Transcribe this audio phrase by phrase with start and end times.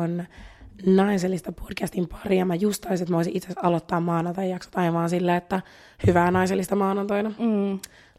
[0.00, 0.24] on
[0.86, 2.44] naisellista podcastin paria.
[2.44, 5.62] Mä just taisin, että mä voisin itse asiassa aloittaa maanantai jaksot aivan sillä, että
[6.06, 7.28] hyvää naisellista maanantaina.
[7.28, 7.78] Mm.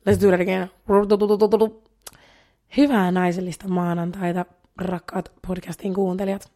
[0.10, 0.70] Let's do that again.
[2.78, 4.46] Hyvää naisellista maanantaita,
[4.82, 6.52] rakkaat podcastin kuuntelijat.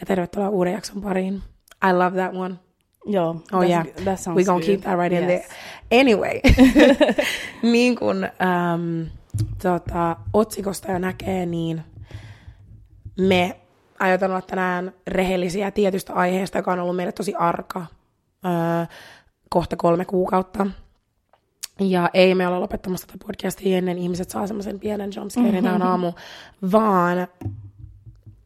[0.00, 1.42] Ja tervetuloa uuden jakson pariin.
[1.90, 2.54] I love that one.
[3.06, 3.28] Joo.
[3.52, 4.66] Oh that's- yeah, That sounds we gonna good.
[4.66, 5.42] keep that right in Yes.
[5.42, 6.00] there.
[6.00, 6.40] Anyway,
[7.72, 9.06] niin kuin um,
[9.62, 11.82] tota, otsikosta jo näkee, niin
[13.20, 13.60] me
[14.04, 17.86] aiotaan olla tänään rehellisiä tietystä aiheesta, joka on ollut meille tosi arka
[18.44, 18.86] öö,
[19.48, 20.66] kohta kolme kuukautta.
[21.80, 25.66] Ja ei me olla lopettamassa tätä podcastia ennen ihmiset saa semmoisen pienen jumpscarein mm-hmm.
[25.66, 26.12] tämän aamu,
[26.72, 27.28] vaan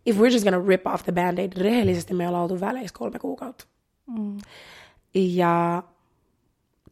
[0.07, 3.65] if we're just gonna rip off the band-aid, rehellisesti me ollaan oltu väleissä kolme kuukautta.
[4.07, 4.39] Mm.
[5.15, 5.83] Ja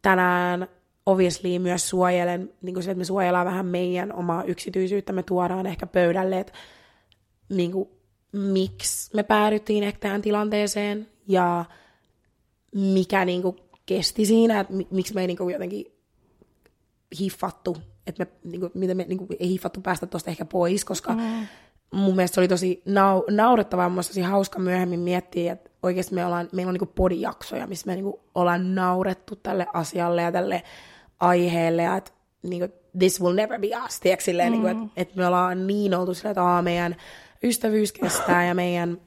[0.01, 0.67] tänään
[1.05, 5.65] obviously myös suojelen, niin kuin se, että me suojellaan vähän meidän omaa yksityisyyttä, me tuodaan
[5.65, 6.53] ehkä pöydälle, että
[7.49, 7.89] niin kuin,
[8.31, 11.65] miksi me päädyttiin ehkä tähän tilanteeseen ja
[12.75, 15.85] mikä niin kuin, kesti siinä, että mi- miksi me ei niin kuin, jotenkin
[17.19, 20.85] hiffattu, että me, niin kuin, miten me niin kuin, ei hiffattu päästä tuosta ehkä pois,
[20.85, 21.47] koska mm.
[21.91, 26.25] mun mielestä se oli tosi nau, naurettavaa mun tosi hauska myöhemmin miettiä, että oikeasti me
[26.25, 30.63] ollaan, meillä on niin podijaksoja, missä me niin kuin, ollaan naurettu tälle asialle ja tälle
[31.19, 32.11] aiheelle, ja että
[32.43, 34.51] niin kuin, this will never be us, tiedätkö, silleen, mm.
[34.51, 36.95] niin kuin, että, että me ollaan niin oltu sillä, että meidän
[37.43, 38.97] ystävyys kestää ja meidän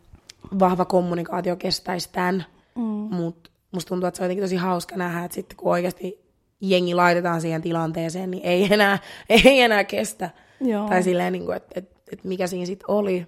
[0.59, 2.45] vahva kommunikaatio kestäisi tämän,
[2.77, 2.83] mm.
[3.14, 6.95] mutta musta tuntuu, että se on jotenkin tosi hauska nähdä, että sitten kun oikeasti jengi
[6.95, 8.98] laitetaan siihen tilanteeseen, niin ei enää,
[9.45, 10.31] ei enää kestä.
[10.61, 10.89] Joo.
[10.89, 13.27] Tai silleen, niin kuin, että, että, että mikä siinä sitten oli.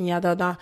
[0.00, 0.54] Ja tota,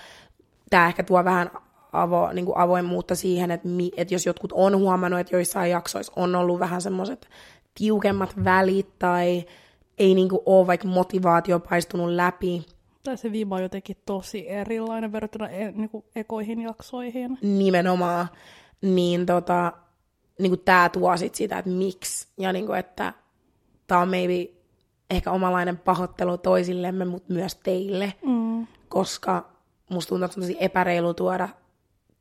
[0.71, 1.51] tämä ehkä tuo vähän
[1.93, 6.13] avo, niin kuin avoimuutta siihen, että, mi, että jos jotkut on huomannut, että joissain jaksoissa
[6.17, 7.29] on ollut vähän semmoiset
[7.75, 9.45] tiukemmat välit tai
[9.99, 12.67] ei niin kuin ole vaikka motivaatio paistunut läpi,
[13.09, 17.39] Tai se viiva on jotenkin tosi erilainen verrattuna e- niinku ekoihin jaksoihin.
[17.43, 18.29] nimenomaan,
[18.83, 19.73] niin tota,
[20.39, 23.13] niin kuin tämä tuo sit sitä, että miksi, ja niin kuin, että
[23.87, 24.51] tämä on maybe
[25.11, 28.67] ehkä omanlainen pahoittelu toisillemme, mutta myös teille, Mm.
[28.89, 29.49] koska
[29.91, 31.49] musta tuntuu, että se on tosi epäreilu tuoda,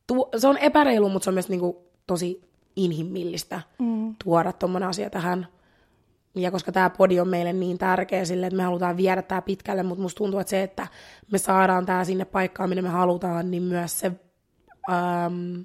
[0.06, 2.40] tu, se on epäreilu, mutta se on myös niin kuin tosi
[2.76, 4.14] inhimillistä Mm.
[4.24, 5.46] tuoda tuommoinen asia tähän.
[6.38, 9.82] Ja koska tämä podi on meille niin tärkeä sille, että me halutaan viedä tämä pitkälle,
[9.82, 10.86] mutta musta tuntuu, että se, että
[11.32, 14.12] me saadaan tämä sinne paikkaan, minne me halutaan, niin myös se,
[14.90, 15.64] äm,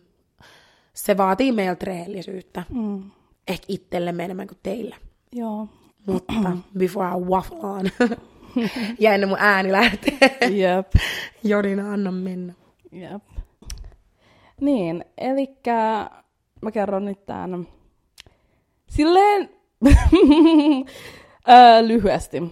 [0.94, 2.64] se vaatii meiltä rehellisyyttä.
[2.70, 3.12] Mm.
[3.48, 4.96] Ehkä itsellemme enemmän kuin teille.
[5.32, 5.68] Joo.
[6.06, 6.34] Mutta
[6.80, 7.86] before I waffle on,
[9.00, 10.88] ja ennen mun ääni lähtee, Jep.
[11.44, 12.54] Jodina, anna mennä.
[12.92, 13.24] Jep.
[14.62, 15.48] Niin, eli
[16.62, 17.68] mä kerron nyt tämän
[18.90, 19.50] silleen
[21.50, 22.44] öö, lyhyesti.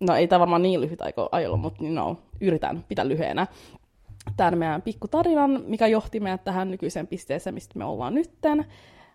[0.00, 3.46] No ei tämä varmaan niin lyhyt aika ajalla, mutta niin no, yritän pitää lyhyenä.
[4.36, 8.66] Tämän meidän pikkutarinan, mikä johti meidät tähän nykyiseen pisteeseen, mistä me ollaan nytten.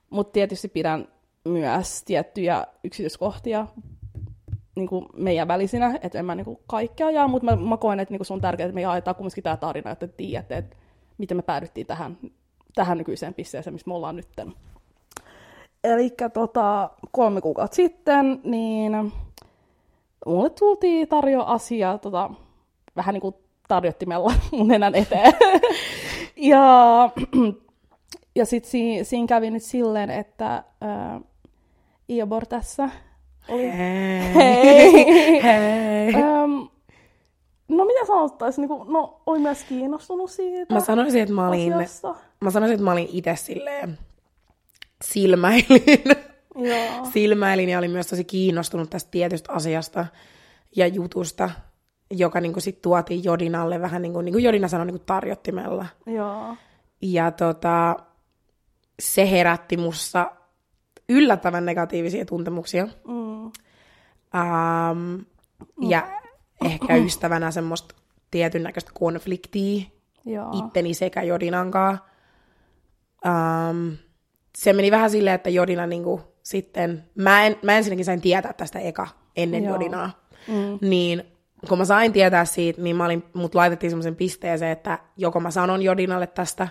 [0.09, 1.07] Mutta tietysti pidän
[1.45, 3.67] myös tiettyjä yksityiskohtia
[4.75, 7.99] niin kuin meidän välisinä, että en mä niin kuin kaikkea jaa, mutta mä, mä koen,
[7.99, 10.75] että niin kuin se on tärkeää, että me jaetaan kumminkin tämä tarina, että tiedätte, että
[11.17, 12.17] miten me päädyttiin tähän,
[12.75, 14.53] tähän nykyiseen pisteeseen, missä me ollaan nytten.
[15.84, 19.13] Eli tota, kolme kuukautta sitten, niin
[20.25, 22.29] mulle tultiin tarjo asia tota,
[22.95, 23.35] vähän niin kuin
[23.67, 25.34] tarjottimella mun nenän eteen.
[26.35, 26.66] ja
[28.35, 31.22] ja sitten si, siinä kävi nyt silleen, että äh,
[32.09, 32.89] Iobor tässä
[33.50, 34.34] oli Hei.
[34.34, 35.44] Hei.
[35.44, 36.16] Hei.
[36.16, 36.68] Öm,
[37.68, 41.73] no mitä sanottaisiin, niin kuin, no oli myös kiinnostunut siitä Mä sanoisin, että mä olin,
[41.73, 42.16] asiasta.
[42.39, 43.97] mä sanoisin, että mä olin itse silleen
[45.03, 46.03] silmäilin.
[46.55, 47.05] Joo.
[47.13, 50.05] silmäilin ja olin myös tosi kiinnostunut tästä tietystä asiasta
[50.75, 51.49] ja jutusta,
[52.11, 55.85] joka niin sitten tuotiin Jodinalle vähän niin kuin, niin kuin Jodina sanoi niin kuin tarjottimella.
[56.05, 56.55] Joo.
[57.01, 57.95] Ja tota,
[58.99, 60.31] se herätti mussa
[61.09, 62.88] yllättävän negatiivisia tuntemuksia.
[63.07, 63.45] Mm.
[63.45, 65.25] Um,
[65.81, 66.21] ja
[66.65, 67.95] ehkä ystävänä semmoista
[68.31, 69.85] tietyn näköistä konfliktia
[70.25, 70.50] Joo.
[70.53, 72.00] itteni sekä Jodinankaan.
[73.25, 73.97] Um,
[74.59, 78.79] se meni vähän silleen, että Jodina niinku sitten, mä, en, mä ensinnäkin sain tietää tästä
[78.79, 79.73] eka ennen Joo.
[79.73, 80.11] Jodinaa.
[80.47, 80.89] Mm.
[80.89, 81.23] Niin
[81.69, 85.51] kun mä sain tietää siitä, niin mä olin, mut laitettiin semmoisen pisteeseen, että joko mä
[85.51, 86.67] sanon Jodinalle tästä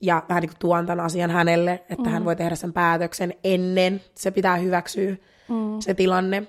[0.00, 2.10] ja vähän niin kuin tuon tämän asian hänelle, että mm.
[2.10, 5.16] hän voi tehdä sen päätöksen ennen se pitää hyväksyä
[5.48, 5.80] mm.
[5.80, 6.46] se tilanne.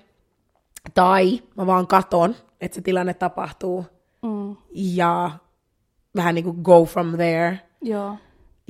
[0.93, 3.85] Tai mä vaan katon, että se tilanne tapahtuu
[4.21, 4.55] Mm.
[4.73, 5.31] ja
[6.15, 7.59] vähän niin kuin go from there.
[7.81, 8.17] Joo.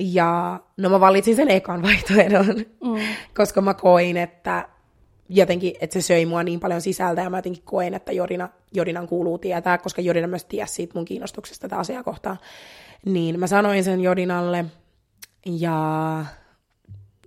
[0.02, 2.46] Ja no mä valitsin sen ekan vaihtoehdon,
[2.84, 3.00] Mm.
[3.36, 4.68] koska mä koin, että
[5.28, 9.08] jotenkin, että se söi mua niin paljon sisältä, ja mä jotenkin koen, että Jorina, Jorinan
[9.08, 12.38] kuuluu tietää, koska Jorina myös tiesi siitä mun kiinnostuksesta tätä asiaa kohtaan.
[13.06, 14.64] Niin mä sanoin sen Jorinalle,
[15.46, 16.24] ja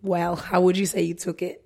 [0.06, 1.64] well, how would you say you took it?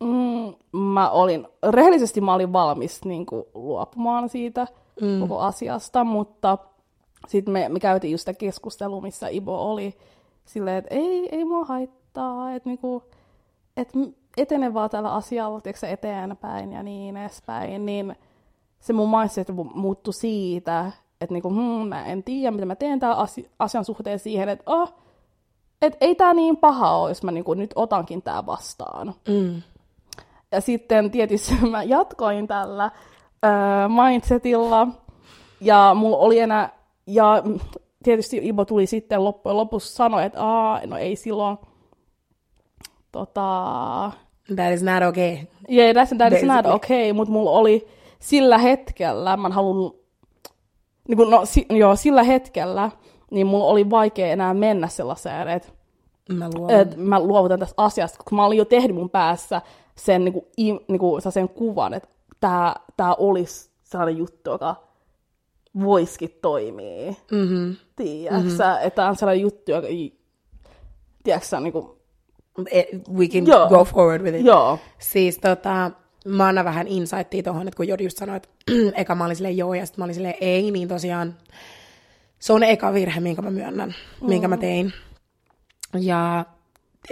[0.00, 4.66] Mm, mä olin, rehellisesti mä olin valmis niin kuin, luopumaan siitä
[5.00, 5.20] mm.
[5.20, 6.58] koko asiasta, mutta
[7.28, 9.94] sitten me, me käytiin just sitä keskustelua, missä Ibo oli
[10.44, 13.02] silleen, että ei, ei mua haittaa, että niinku,
[13.76, 13.92] et
[14.36, 18.16] etene vaan tällä asialla, tiedätkö, eteenpäin ja niin edespäin, niin
[18.80, 23.16] se mun mindset muuttui siitä, että niinku, hmm, mä en tiedä, mitä mä teen tämän
[23.58, 24.94] asian suhteen siihen, että oh,
[25.82, 29.14] et ei tämä niin paha ole, jos mä niinku nyt otankin tämä vastaan.
[29.28, 29.62] Mm.
[30.52, 32.90] Ja sitten tietysti mä jatkoin tällä äh,
[33.88, 34.88] mindsetilla,
[35.60, 37.42] ja mulla oli enää, ja
[38.02, 41.56] tietysti Ibo tuli sitten loppujen lopussa sanoa, että Aa, no ei silloin,
[43.12, 44.12] tota...
[44.56, 45.36] That is not okay.
[45.70, 47.86] Yeah, that's, that is not okay, mutta mulla oli
[48.18, 49.92] sillä hetkellä, mä haluan,
[51.08, 52.90] niin kun, no, si, joo, sillä hetkellä,
[53.30, 55.68] niin mulla oli vaikea enää mennä sellaiseen, että
[56.28, 56.48] mä,
[56.80, 59.62] et mä luovutan tästä asiasta, koska mä olin jo tehnyt mun päässä
[59.94, 60.44] sen, niin kuin,
[60.88, 62.08] niin kuin, sen kuvan, että
[62.40, 64.76] tämä, tämä olisi sellainen juttu, joka
[65.80, 67.12] voisikin toimia.
[67.30, 67.76] Mm-hmm.
[67.96, 68.86] Tiedätkö mm-hmm.
[68.86, 69.86] että on sellainen juttu, joka,
[71.24, 71.86] tiedätkö niin kuin,
[72.70, 73.68] eh, we can Joo.
[73.68, 74.46] go forward with it.
[74.46, 74.78] Joo.
[74.98, 75.90] Siis tota,
[76.26, 78.48] mä annan vähän insightia tuohon, että kun Jodi just sanoi, että
[79.00, 81.34] eka mä olin silleen joo, ja sitten mä olin silleen ei, niin tosiaan
[82.38, 84.28] se on eka virhe, minkä mä myönnän, mm.
[84.28, 84.92] minkä mä tein.
[86.00, 86.44] Ja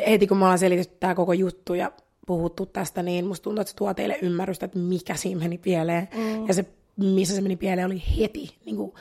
[0.07, 1.93] heti kun me ollaan selitetty tämä koko juttu ja
[2.27, 6.09] puhuttu tästä, niin musta tuntuu, että se tuo teille ymmärrystä, että mikä siinä meni pieleen.
[6.17, 6.47] Mm.
[6.47, 6.65] Ja se,
[6.97, 8.93] missä se meni pieleen, oli heti, niin kuin,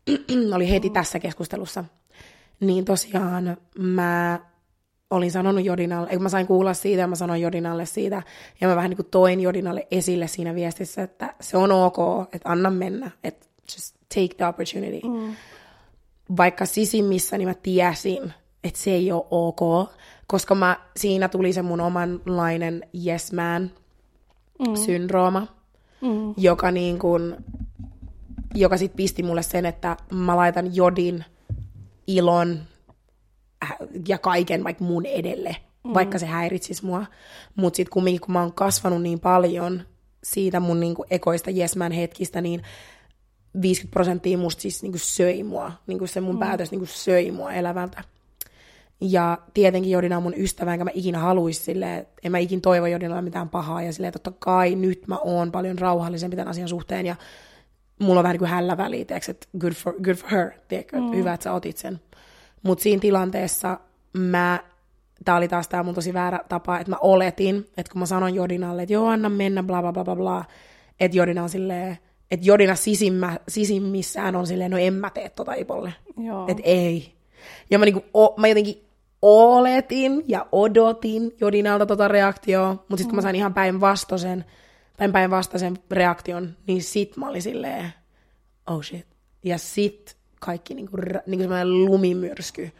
[0.56, 1.84] oli heti tässä keskustelussa.
[2.60, 4.40] Niin tosiaan mä
[5.10, 8.22] olin sanonut Jodinalle, kun mä sain kuulla siitä ja mä sanoin Jodinalle siitä,
[8.60, 11.96] ja mä vähän niin kuin toin Jodinalle esille siinä viestissä, että se on ok,
[12.32, 13.46] että anna mennä, että
[13.76, 15.08] just take the opportunity.
[15.08, 15.36] Mm.
[16.36, 18.32] Vaikka sisimmissä niin mä tiesin,
[18.64, 19.90] että se ei ole ok,
[20.26, 23.70] koska mä, siinä tuli se mun omanlainen yes man
[24.68, 24.76] mm.
[24.76, 25.46] syndrooma,
[26.00, 26.34] mm.
[26.36, 27.36] joka niin kuin,
[28.54, 31.24] joka sit pisti mulle sen, että mä laitan jodin,
[32.06, 32.60] ilon
[33.64, 33.76] äh,
[34.08, 35.94] ja kaiken vaikka mun edelle, mm.
[35.94, 37.06] vaikka se häiritsisi mua.
[37.56, 39.82] Mutta sitten kumminkin, kun mä oon kasvanut niin paljon
[40.24, 42.62] siitä mun niinku ekoista jesmän hetkistä, niin
[43.62, 45.72] 50 prosenttia musta siis niinku söi mua.
[45.86, 46.38] Niinku se mun mm.
[46.38, 48.04] päätös niinku söi mua elävältä.
[49.00, 52.86] Ja tietenkin Jodina on mun ystävä, enkä mä ikinä haluaisi silleen, en mä ikinä toivo
[52.86, 53.82] Jodinalla mitään pahaa.
[53.82, 57.06] Ja silleen, totta kai nyt mä oon paljon rauhallisempi tämän asian suhteen.
[57.06, 57.16] Ja
[57.98, 61.00] mulla on vähän niin kuin hällä väliä, tiedätkö, että good for, good for her, tiedätkö,
[61.00, 61.16] mm.
[61.16, 62.00] hyvä, että sä otit sen.
[62.62, 63.80] Mutta siinä tilanteessa
[64.12, 64.60] mä,
[65.24, 68.34] tää oli taas tää mun tosi väärä tapa, että mä oletin, että kun mä sanon
[68.34, 70.44] Jodinalle, että joo, anna mennä, bla bla bla bla bla,
[71.00, 71.98] että Jodina on silleen,
[72.30, 75.92] että Jodina sisimmä, sisimmissään on silleen, no en mä tee tota Ipolle.
[76.48, 77.15] Että ei.
[77.70, 78.86] Ja mä, niinku, o, mä jotenkin
[79.22, 84.44] oletin ja odotin Jodinalta tota reaktioa, mutta sitten kun mä sain ihan päinvastaisen,
[84.96, 87.92] päin päinvastaisen reaktion, niin sit mä olin silleen,
[88.66, 89.06] oh shit.
[89.44, 90.96] Ja sit kaikki niinku,
[91.26, 92.70] niinku semmoinen lumimyrsky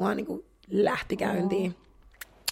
[0.00, 1.74] vaan niinku lähti käyntiin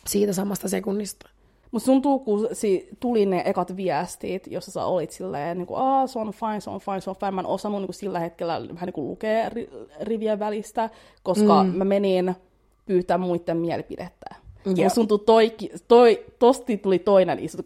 [0.06, 1.28] siitä samasta sekunnista.
[1.74, 5.80] Mutta sun tuntuu, kun si- tuli ne ekat viestit, jossa sä olit silleen, niin kuin,
[5.80, 7.30] Aa, se on fine, se on fine, se on fine.
[7.30, 10.90] Mä en osannut niin kuin sillä hetkellä vähän niin kuin lukea ri- rivien välistä,
[11.22, 11.70] koska mm.
[11.70, 12.34] mä menin
[12.86, 14.34] pyytää muiden mielipidettä.
[14.76, 15.52] Ja sun toi,
[15.88, 17.58] toi, tosti tuli toinen iso.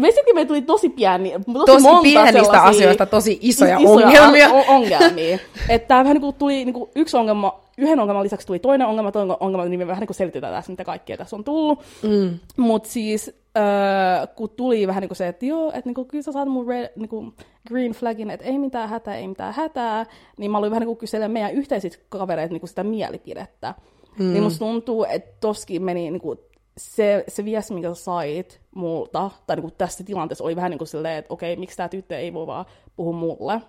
[0.00, 4.48] Basically me tuli tosi pieni, tosi, tosi monta pienistä asioista tosi isoja, isoja ongelmia.
[4.48, 5.38] A- ongelmia.
[5.68, 9.12] että vähän niin kuin tuli niin kuin yksi ongelma, yhden ongelman lisäksi tuli toinen ongelma,
[9.12, 11.78] toinen ongelma, niin me vähän niin kuin selitetään tässä, mitä kaikkea tässä on tullut.
[12.02, 12.38] Mm.
[12.56, 16.22] Mutta siis, äh, kun tuli vähän niin kuin se, että joo, että niin kuin, kyllä
[16.22, 17.32] sä saat mun red, niin kuin
[17.68, 20.06] green flagin, että ei mitään hätää, ei mitään hätää,
[20.36, 23.74] niin mä olin vähän niin kuin kyselemään meidän yhteisit kavereita niin kuin sitä mielipidettä.
[24.18, 24.32] Mm.
[24.32, 26.38] Niin musta tuntuu, että toskin meni niin kuin,
[26.76, 30.78] se, se viesti, minkä sä sait multa, tai niin kuin tässä tilanteessa oli vähän niin
[30.78, 32.64] kuin silleen, että okei, miksi tämä tyttö ei voi vaan
[32.96, 33.60] puhua mulle,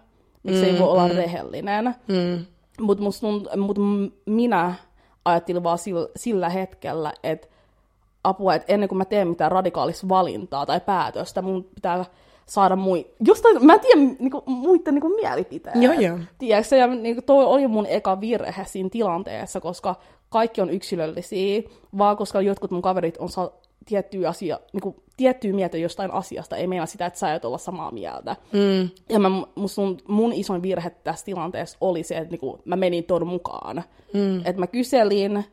[0.44, 1.16] miksi mm, ei voi olla mm.
[1.16, 1.86] rehellinen.
[1.86, 2.46] Mm.
[2.82, 3.04] Mutta
[3.58, 3.78] mut
[4.26, 4.74] minä
[5.26, 7.48] ajattelin vaan sillä, sillä hetkellä, että
[8.24, 12.06] apua, että ennen kuin mä teen mitään radikaalista valintaa tai päätöstä, mun pitää
[12.46, 13.08] saada mui...
[13.26, 15.76] Jostain, mä en tiedä niinku, muiden niinku, mielipiteet.
[15.76, 16.20] Joo, joo.
[16.38, 19.96] Tiedätkö, ja niinku, toi oli mun eka virhe siinä tilanteessa, koska
[20.30, 21.62] kaikki on yksilöllisiä,
[21.98, 23.50] vaan koska jotkut mun kaverit on saa
[23.86, 27.92] tiettyä asia, niin tiettyä mieltä jostain asiasta, ei meina sitä, että sä et olla samaa
[27.92, 28.36] mieltä.
[28.52, 28.90] Mm.
[29.10, 33.04] Ja mä, mun, mun isoin virhe tässä tilanteessa oli se, että niin kuin, mä menin
[33.04, 33.84] ton mukaan.
[34.14, 34.38] Mm.
[34.38, 35.46] Että mä kyselin,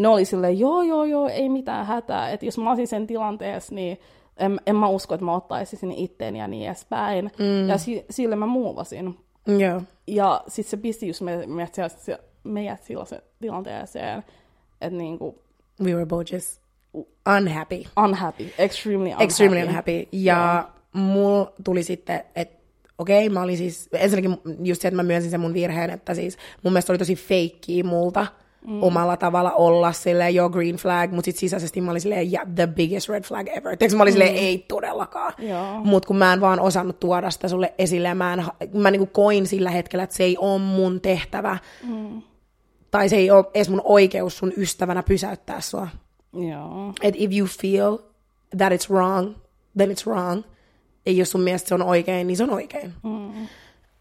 [0.00, 2.30] ne oli silleen, joo, joo, joo, ei mitään hätää.
[2.30, 3.98] Että jos mä olisin sen tilanteessa, niin
[4.36, 7.30] en, en mä usko, että mä ottaisin sinne itteen ja niin edespäin.
[7.38, 7.68] Mm.
[7.68, 9.18] Ja si, sille mä muuvasin.
[9.58, 9.82] Joo.
[10.06, 14.24] Ja sitten se pisti just me, meidät, siellä, meidät sellaiseen tilanteeseen,
[14.80, 15.42] että niinku...
[15.82, 16.60] We were both just
[17.38, 17.82] unhappy.
[18.04, 19.24] Unhappy, extremely unhappy.
[19.24, 20.08] Extremely unhappy.
[20.12, 20.66] Ja yeah.
[20.92, 22.60] mulla tuli sitten, että
[22.98, 26.14] okei, okay, mä olin siis, ensinnäkin just se, että mä myönsin sen mun virheen, että
[26.14, 28.26] siis mun mielestä oli tosi feikkiä multa
[28.66, 28.82] mm.
[28.82, 32.66] omalla tavalla olla silleen, jo green flag, mutta sitten sisäisesti mä olin silleen, yeah, the
[32.66, 33.76] biggest red flag ever.
[33.76, 34.38] Teekö mä olin silleen, mm.
[34.38, 35.32] ei todellakaan.
[35.84, 39.06] Mutta kun mä en vaan osannut tuoda sitä sulle esille, ja mä, en, mä niinku
[39.06, 42.22] koin sillä hetkellä, että se ei ole mun tehtävä, mm.
[42.90, 45.88] tai se ei ole edes mun oikeus sun ystävänä pysäyttää sua.
[46.32, 46.92] Joo.
[47.02, 47.98] Et if you feel
[48.58, 49.34] that it's wrong,
[49.76, 50.42] then it's wrong.
[51.06, 52.92] Ei jos sun mielestä se on oikein, niin se on oikein.
[53.02, 53.30] Mm.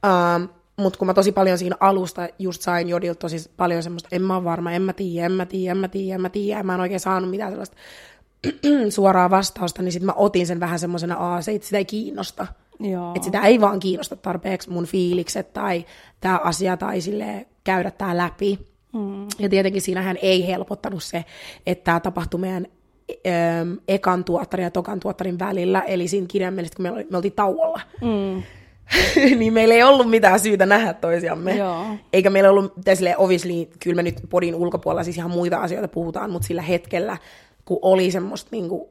[0.04, 0.50] Um,
[0.80, 4.36] mutta kun mä tosi paljon siinä alusta just sain Jodilta tosi paljon semmoista, en mä
[4.36, 6.74] ole varma, en mä tiedä, en mä tiedä, en mä tiedä, en mä tiedä, mä
[6.74, 7.78] en oikein saanut mitään sellaista
[8.90, 12.48] suoraa vastausta, niin sitten mä otin sen vähän semmoisena, aa, se, sitä ei kiinnosta.
[13.16, 15.86] Että sitä ei vaan kiinnosta tarpeeksi mun fiilikset tai
[16.22, 18.60] tämä asia tai sille käydä tämä läpi.
[18.94, 19.28] Mm.
[19.40, 21.26] Ja tietenkin siinähän ei helpottanut se,
[21.66, 22.68] että tämä tapahtui meidän
[23.12, 23.20] ö,
[23.88, 27.82] ekan tuottarin ja tokan tuottarin välillä, eli siinä kirjaimellisesti, kun me, me oltiin tauolla.
[28.02, 28.44] Mm.
[29.40, 31.56] niin meillä ei ollut mitään syytä nähdä toisiamme.
[31.56, 31.86] Joo.
[32.14, 35.88] Eikä meillä ollut, tai silleen, obviously, kyllä me nyt podin ulkopuolella siis ihan muita asioita
[35.88, 37.18] puhutaan, mutta sillä hetkellä,
[37.66, 38.90] kun oli semmoista niinku,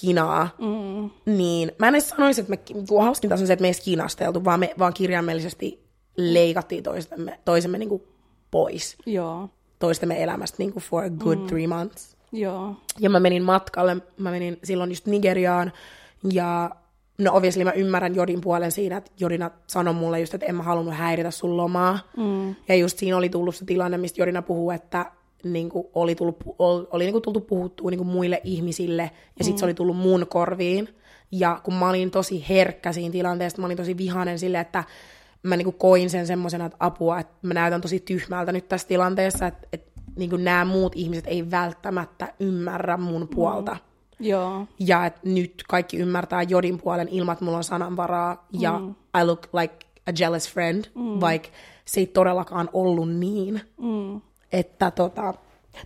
[0.00, 1.10] kinaa, mm.
[1.36, 2.58] niin mä en edes sanoisi, että me,
[2.88, 5.84] kun hauskinta on se, että me ei kinasteltu, vaan me vaan kirjaimellisesti
[6.16, 8.08] leikattiin toistemme, toisemme niinku
[8.50, 8.96] pois.
[9.06, 9.48] Joo.
[9.78, 11.46] Toistemme elämästä niinku for a good mm.
[11.46, 12.16] three months.
[12.32, 12.74] Joo.
[12.98, 15.72] Ja mä menin matkalle, mä menin silloin just Nigeriaan,
[16.32, 16.70] ja
[17.20, 20.62] no obviously mä ymmärrän Jodin puolen siinä, että Jodina sanoi mulle just, että en mä
[20.62, 21.98] halunnut häiritä sun lomaa.
[22.16, 22.54] Mm.
[22.68, 25.12] Ja just siinä oli tullut se tilanne, mistä Jodina puhuu, että
[25.44, 29.56] niin kuin oli, tullut, oli, niin kuin tultu puhuttua niin kuin muille ihmisille, ja sitten
[29.56, 29.58] mm.
[29.58, 30.88] se oli tullut mun korviin.
[31.32, 34.84] Ja kun mä olin tosi herkkä siinä tilanteessa, mä olin tosi vihainen sille, että
[35.42, 38.88] mä niin kuin koin sen semmoisena, että apua, että mä näytän tosi tyhmältä nyt tässä
[38.88, 43.72] tilanteessa, että, että niin kuin nämä muut ihmiset ei välttämättä ymmärrä mun puolta.
[43.72, 43.89] Mm.
[44.20, 44.66] Joo.
[44.78, 48.94] Ja että nyt kaikki ymmärtää Jodin puolen ilman, että mulla on sananvaraa, ja mm.
[49.20, 51.20] I look like a jealous friend, mm.
[51.20, 51.48] vaikka
[51.84, 53.60] se ei todellakaan ollut niin.
[53.80, 54.20] Mm.
[54.52, 55.34] Että tota,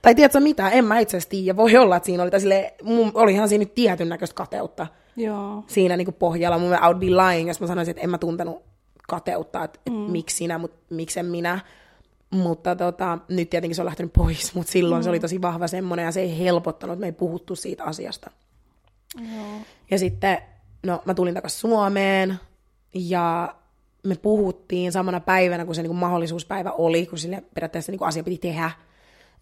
[0.02, 1.56] tai tiedätkö mitä, en mä itse asiassa tiedä.
[1.56, 4.86] Voi olla, että siinä oli, sille, mun, olihan siinä nyt tietyn näköistä kateutta.
[5.16, 5.64] Joo.
[5.66, 6.58] Siinä niin kuin pohjalla.
[6.58, 8.62] Mun I would be lying, jos mä sanoisin, että en mä tuntenut
[9.08, 10.04] kateutta, että mm.
[10.04, 11.60] et miksi sinä, mutta miksen minä.
[12.34, 15.04] Mutta tota, nyt tietenkin se on lähtenyt pois, mutta silloin mm.
[15.04, 18.30] se oli tosi vahva semmoinen ja se ei helpottanut, että me ei puhuttu siitä asiasta.
[19.34, 19.60] Joo.
[19.90, 20.38] Ja sitten,
[20.86, 22.34] no mä tulin takaisin Suomeen
[22.94, 23.54] ja
[24.02, 28.38] me puhuttiin samana päivänä, kun se niin mahdollisuuspäivä oli, kun sille periaatteessa niin asia piti
[28.38, 28.70] tehdä,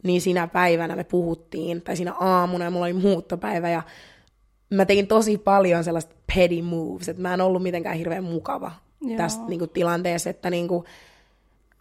[0.03, 3.83] niin siinä päivänä me puhuttiin, tai siinä aamuna, ja mulla oli muuttopäivä, ja
[4.71, 9.17] mä tein tosi paljon sellaista petty moves, että mä en ollut mitenkään hirveän mukava Joo.
[9.17, 10.85] tästä niin kuin, tilanteessa, että niin kuin,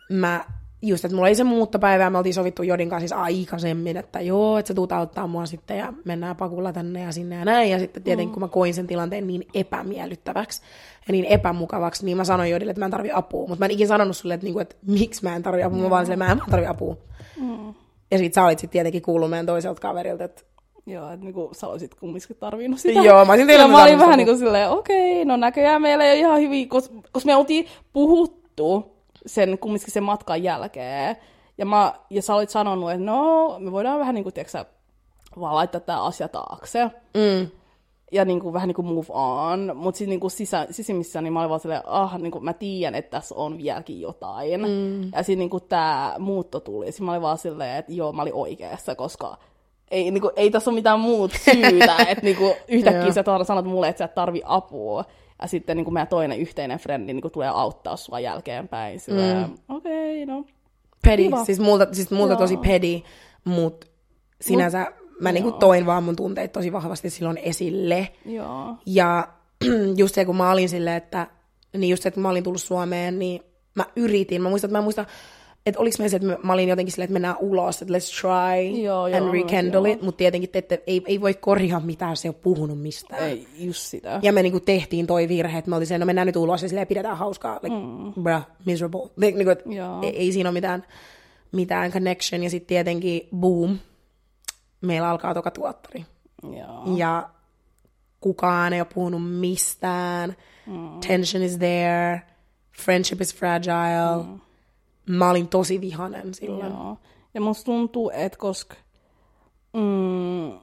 [0.09, 0.45] mä
[0.81, 4.57] just, että mulla oli se muuttopäivä me oltiin sovittu Jodin kanssa siis aikaisemmin, että joo,
[4.57, 7.71] että sä tuut auttaa mua sitten ja mennään pakulla tänne ja sinne ja näin.
[7.71, 8.33] Ja sitten tietenkin, mm.
[8.33, 10.61] kun mä koin sen tilanteen niin epämiellyttäväksi
[11.07, 13.47] ja niin epämukavaksi, niin mä sanoin Jodille, että mä en tarvi apua.
[13.47, 15.83] Mutta mä en ikinä sanonut sulle, että, niinku, että miksi mä en tarvi apua, mm.
[15.83, 16.97] mä vaan silleen, mä en tarvi apua.
[17.41, 17.73] Mm.
[18.11, 20.41] Ja sit sä olit sit tietenkin kuullut meidän toiselta kaverilta, että
[20.85, 22.99] Joo, että niinku sä olisit kumminkin tarvinnut sitä.
[22.99, 26.11] Joo, mä olisin teille mä olin vähän niinku silleen, okei, okay, no näköjään meillä ei
[26.11, 28.90] ole ihan hyvin, koska me oltiin puhuttu
[29.25, 31.17] sen kumminkin sen matkan jälkeen.
[31.57, 34.65] Ja, mä, ja sä olit sanonut, että no, me voidaan vähän niin kuin, tiedätkö,
[35.39, 36.83] vaan laittaa tämä asia taakse.
[37.13, 37.47] Mm.
[38.11, 39.71] Ja niin kuin, vähän niin kuin move on.
[39.75, 42.95] Mutta sitten niin sisä, sisimmissä niin mä olin vaan silleen, ah, niin kuin, mä tiedän,
[42.95, 44.61] että tässä on vieläkin jotain.
[44.61, 45.03] Mm.
[45.03, 46.91] Ja sitten niin tämä muutto tuli.
[46.91, 49.37] Sitten mä olin vaan silleen, että joo, mä olin oikeassa, koska
[49.91, 51.95] ei, niin kuin, ei tässä ole mitään muut syytä.
[52.09, 55.05] että niin kuin, yhtäkkiä sä sanot mulle, että sä et tarvi apua.
[55.41, 58.99] Ja sitten niin kuin meidän toinen yhteinen frendi niin kuin tulee auttaa sua jälkeenpäin.
[59.07, 59.53] mm.
[59.69, 60.45] okei, okay, no.
[61.03, 61.45] Pedi, Kiva.
[61.45, 63.03] siis multa, siis multa tosi pedi,
[63.43, 63.87] mutta
[64.41, 68.09] sinänsä Mut, mä niin kuin toin vaan mun tunteet tosi vahvasti silloin esille.
[68.25, 68.75] Joo.
[68.85, 69.27] Ja
[69.97, 71.27] just se, kun mä olin silleen, että,
[71.77, 73.41] niin just se, että kun mä olin tullut Suomeen, niin
[73.75, 75.05] mä yritin, mä muistan, että mä muistan,
[75.65, 78.81] että oliko me se, että mä olin jotenkin silleen, että mennään ulos, että let's try
[78.81, 79.95] joo, and joo, rekindle joo.
[79.95, 83.23] it, mutta tietenkin te, te, ei, ei voi korjaa mitään, se ei ole puhunut mistään.
[83.23, 84.19] Ei, just sitä.
[84.21, 86.69] Ja me niinku tehtiin toi virhe, että me oltiin silleen, no mennään nyt ulos ja
[86.69, 88.23] silleen pidetään hauskaa, like, mm.
[88.23, 89.09] bruh, miserable.
[89.17, 89.71] Like, niinku,
[90.05, 90.83] ei, ei siinä ole mitään,
[91.51, 93.79] mitään connection, ja sitten tietenkin, boom,
[94.81, 96.05] meillä alkaa toka tuottari.
[96.43, 96.97] Joo.
[96.97, 97.29] Ja
[98.19, 100.35] kukaan ei ole puhunut mistään,
[100.67, 100.99] mm.
[101.07, 102.21] tension is there,
[102.71, 104.39] friendship is fragile, mm
[105.09, 106.71] mä olin tosi vihanen silloin.
[106.71, 106.97] Joo.
[107.33, 108.75] Ja musta tuntuu, että koska
[109.73, 110.59] mm,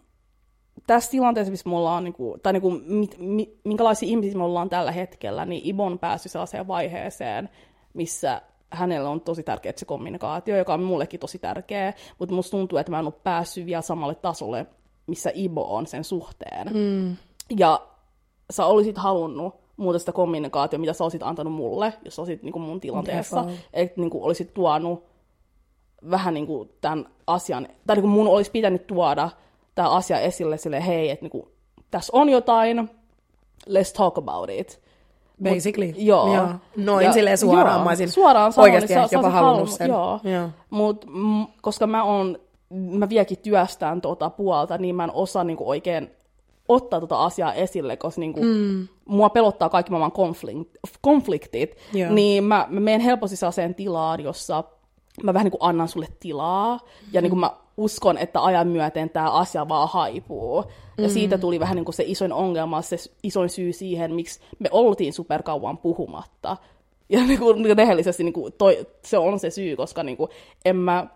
[0.87, 4.45] tässä tilanteessa, missä me ollaan, niin kuin, tai niin kuin, mit, mi, minkälaisia ihmisiä me
[4.45, 7.49] ollaan tällä hetkellä, niin Ibon on päässyt sellaiseen vaiheeseen,
[7.95, 12.79] missä hänellä on tosi tärkeä se kommunikaatio, joka on mullekin tosi tärkeä, mutta musta tuntuu,
[12.79, 14.67] että mä en ole päässyt vielä samalle tasolle,
[15.07, 16.69] missä Ibo on sen suhteen.
[16.75, 17.17] Mm.
[17.59, 17.87] Ja
[18.51, 22.53] sä olisit halunnut muuta sitä kommunikaatiota, mitä sä olisit antanut mulle, jos sä olisit niin
[22.53, 25.05] kuin mun tilanteessa, että niin kuin olisit tuonut
[26.11, 29.31] vähän niin kuin tämän asian, tai niin kuin mun olisi pitänyt tuoda
[29.75, 31.49] tämä asia esille sille, hei, että niin kuin,
[31.91, 32.91] tässä on jotain,
[33.69, 34.81] let's talk about it.
[35.43, 35.87] Basically.
[35.87, 36.35] Mut, joo.
[36.35, 36.49] joo.
[36.77, 37.77] Noin ja, silleen suoraan.
[37.77, 39.89] Joo, mä olisin suoraan oikeasti sanoin, jopa halunnut sen.
[39.89, 40.21] Joo.
[40.25, 40.49] joo.
[40.71, 42.39] Mut, m- koska mä on,
[42.71, 46.11] mä vieläkin työstään tuota puolta, niin mä en osaa niinku oikein
[46.69, 48.89] ottaa tuota asiaa esille, koska niinku, mm.
[49.05, 50.71] mua pelottaa kaikki maailman konflikt,
[51.01, 52.13] konfliktit, joo.
[52.13, 54.65] niin mä, mä menen helposti sellaiseen tilaan, jossa
[55.23, 56.81] mä vähän niin kuin annan sulle tilaa,
[57.13, 60.65] ja niin kuin mä uskon, että ajan myöten tämä asia vaan haipuu.
[60.99, 61.11] Ja mm.
[61.11, 65.13] siitä tuli vähän niin kuin se isoin ongelma, se isoin syy siihen, miksi me oltiin
[65.13, 66.57] superkauan puhumatta.
[67.09, 70.31] Ja niin kuin, rehellisesti niin kuin toi, se on se syy, koska niin kuin,
[70.65, 71.07] en mä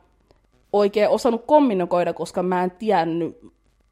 [0.73, 3.39] oikein osannut kommunikoida, koska mä en tiennyt,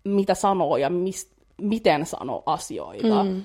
[0.05, 3.25] mitä sanoo ja mis, miten sanoo asioita.
[3.25, 3.43] Mm.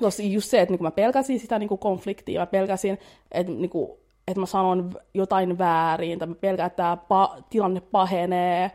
[0.00, 2.98] Koska just se, että niin mä pelkäsin sitä niin konfliktia, mä pelkäsin,
[3.32, 3.90] että niin kuin,
[4.28, 8.70] että mä sanon jotain väärin, tai mä pelkään, että tämä pa- tilanne pahenee.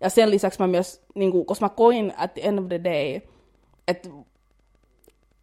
[0.00, 2.80] Ja sen lisäksi mä myös, niin kuin, koska mä koin at the end of the
[2.84, 3.20] day,
[3.88, 4.08] että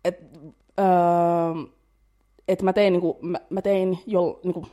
[0.06, 0.20] et,
[0.80, 0.86] öö,
[2.48, 4.66] et mä tein, niin kuin, mä, mä tein jo, niin kuin,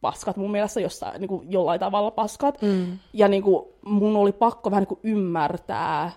[0.00, 2.62] paskat mun mielestä jossain, niin kuin, jollain tavalla paskat.
[2.62, 2.98] Mm.
[3.12, 6.10] Ja niin kuin, mun oli pakko vähän niin kuin, ymmärtää,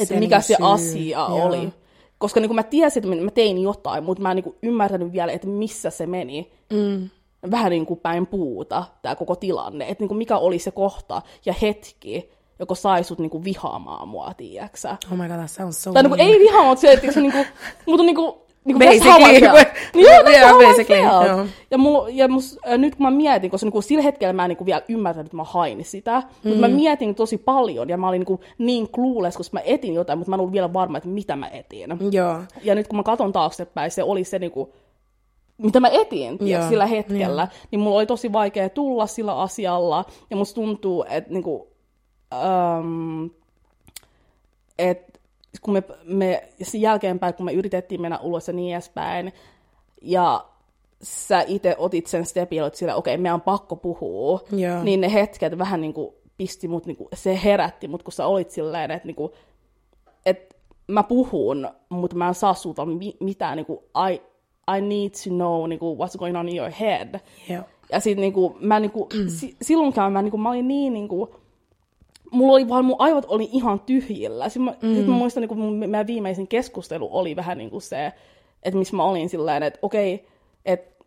[0.00, 0.66] että mikä se syy.
[0.66, 1.44] asia Joo.
[1.44, 1.72] oli
[2.18, 5.12] koska niin kuin mä tiesin, että mä tein jotain, mutta mä en niin kuin ymmärtänyt
[5.12, 6.52] vielä, että missä se meni.
[6.72, 7.10] Mm.
[7.50, 9.88] Vähän niin kuin päin puuta, tämä koko tilanne.
[9.88, 14.34] Että niin kuin mikä oli se kohta ja hetki, joka sai sut niinku vihaamaan mua,
[14.34, 14.96] tiiäksä.
[15.12, 17.44] Oh my god, that sounds so Tai niinku, ei vihaa, mutta se, että se niinku,
[17.86, 19.62] mutta niinku, Niinku basically.
[19.94, 21.02] Niin joo, yeah, basically.
[21.02, 21.46] Joo.
[21.70, 24.48] Ja, mulla, ja mus, äh, nyt kun mä mietin, koska niinku sillä hetkellä mä en
[24.48, 26.48] niinku vielä ymmärtänyt, että mä hain sitä, mm.
[26.48, 30.18] mutta mä mietin tosi paljon ja mä olin niinku niin clueless, koska mä etin jotain,
[30.18, 31.98] mutta mä en ollut vielä varma, että mitä mä etin.
[32.12, 32.38] Joo.
[32.62, 34.72] Ja nyt kun mä katson taaksepäin, se oli se niinku,
[35.58, 37.66] mitä mä etin tiiä, sillä hetkellä, Joo.
[37.70, 41.68] niin mulla oli tosi vaikea tulla sillä asialla, ja musta tuntuu, että niinku,
[42.80, 43.30] um,
[44.78, 45.07] että
[45.60, 49.32] kun me, me sen jälkeenpäin, kun me yritettiin mennä ulos ja niin edespäin,
[50.02, 50.44] ja
[51.02, 54.84] sä itse otit sen stepin, että sillä, okei, okay, meidän on pakko puhua, yeah.
[54.84, 58.26] niin ne hetket vähän niin kuin pisti mut, niin kuin, se herätti mut, kun sä
[58.26, 59.32] olit silleen, että, niin kuin,
[60.26, 60.56] että
[60.88, 62.86] mä puhun, mutta mä en saa sulta
[63.20, 63.78] mitään, niin kuin,
[64.10, 64.14] I,
[64.76, 67.20] I need to know niin kuin, what's going on in your head.
[67.50, 67.64] Yeah.
[67.92, 69.28] Ja sitten niin kuin, mä, niin kuin, mm.
[69.28, 71.30] si, silloinkaan mä, niin kuin, mä olin niin, niin kuin,
[72.30, 74.48] mulla oli vaan, mun aivot oli ihan tyhjillä.
[74.48, 74.94] Sitten mä, mm.
[74.94, 78.12] sit mä muistan, niin kun mun, meidän viimeisin keskustelu oli vähän niin kuin se,
[78.62, 80.26] että missä mä olin silleen, että okei,
[80.64, 81.04] että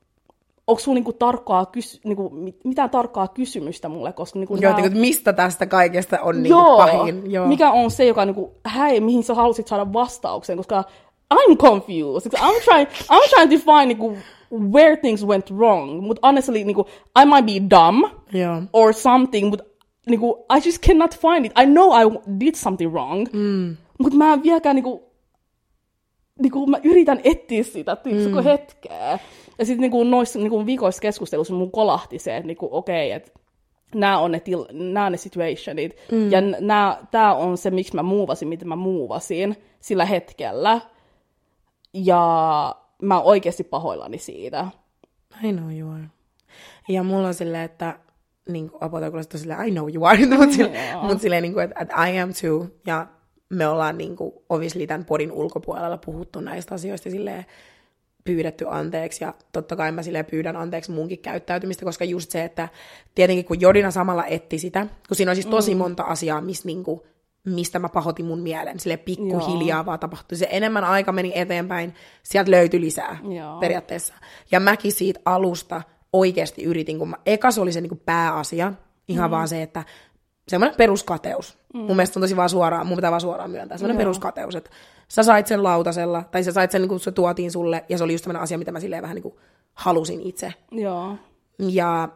[0.67, 2.31] onko sulla niinku tarkkaa kys, niinku,
[2.63, 4.89] mitään tarkkaa kysymystä mulle, koska niinku Joo, nää...
[4.89, 7.31] mistä tästä kaikesta on niinku Joo, pahin.
[7.31, 10.83] Joo, mikä on se, joka niinku, häi, mihin sä halusit saada vastauksen, koska
[11.33, 12.33] I'm confused.
[12.33, 14.17] I'm trying, I'm trying to find niinku,
[14.51, 16.01] where things went wrong.
[16.01, 16.85] Mutta honestly, niinku,
[17.21, 18.03] I might be dumb
[18.35, 18.63] yeah.
[18.73, 19.70] or something, mutta
[20.07, 21.51] niinku, I just cannot find it.
[21.61, 23.77] I know I did something wrong, mm.
[23.99, 25.11] mutta mä en vieläkään niinku,
[26.41, 28.43] niinku, mä yritän etsiä sitä mm.
[28.43, 29.19] hetkeä.
[29.59, 33.31] Ja sitten niinku, noissa niinku, viikoissa keskustelussa mun kolahti se, että niinku, okei, okay, että
[33.95, 36.31] nämä on ne, til, nämä ne situationit, mm.
[36.31, 36.41] ja
[37.11, 40.81] tämä on se, miksi mä muuvasin, miten mä muuvasin sillä hetkellä.
[41.93, 44.67] Ja mä oon oikeasti pahoillani siitä.
[45.43, 46.03] I know you are.
[46.89, 47.99] Ja mulla on silleen, että
[48.49, 51.03] niin kuin, apua kuulostaa silleen, I know you are, mutta sille, yeah.
[51.03, 53.07] mut silleen, niin kuin, että, että I am too, ja
[53.49, 57.45] me ollaan niin kuin, obviously tämän podin ulkopuolella puhuttu näistä asioista silleen,
[58.23, 62.69] pyydetty anteeksi, ja totta kai mä silleen pyydän anteeksi munkin käyttäytymistä, koska just se, että
[63.15, 65.77] tietenkin kun Jodina samalla etti sitä, kun siinä on siis tosi mm.
[65.77, 67.01] monta asiaa, mistä, niin kuin,
[67.45, 70.37] mistä mä pahoitin mun mielen, sille pikkuhiljaa vaan tapahtui.
[70.37, 73.59] Se enemmän aika meni eteenpäin, sieltä löytyi lisää Joo.
[73.59, 74.13] periaatteessa.
[74.51, 75.81] Ja mäkin siitä alusta
[76.13, 78.73] oikeasti yritin, kun mä, ekas oli se niin kuin pääasia,
[79.07, 79.31] ihan mm.
[79.31, 79.83] vaan se, että
[80.47, 81.57] semmoinen peruskateus.
[81.73, 81.79] Mm.
[81.79, 84.69] Mun mielestä on tosi vaan suoraan, mun pitää vaan suoraan myöntää, semmoinen peruskateus, että
[85.07, 88.03] sä sait sen lautasella, tai sä sait sen, niin kuin se tuotiin sulle, ja se
[88.03, 89.35] oli just tämmöinen asia, mitä mä silleen vähän niin kuin
[89.73, 90.53] halusin itse.
[90.71, 91.15] Joo.
[91.59, 92.09] Ja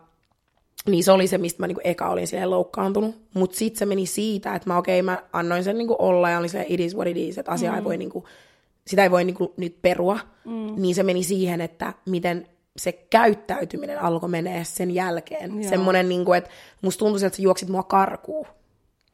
[0.89, 3.15] niin se oli se, mistä mä niinku eka olin silleen loukkaantunut.
[3.34, 6.39] Mutta sitten se meni siitä, että mä okei, okay, mä annoin sen niinku olla ja
[6.39, 7.77] olin silleen it is what it is, että asia mm.
[7.77, 8.27] ei voi niinku,
[8.88, 10.19] sitä ei voi niinku nyt perua.
[10.45, 10.73] Mm.
[10.75, 12.47] Niin se meni siihen, että miten
[12.78, 15.62] se käyttäytyminen alkoi menee sen jälkeen.
[15.62, 15.70] Joo.
[15.70, 16.50] Semmoinen, niin kuin, että
[16.82, 18.48] musta tuntui, että sä juoksit mua karkuun.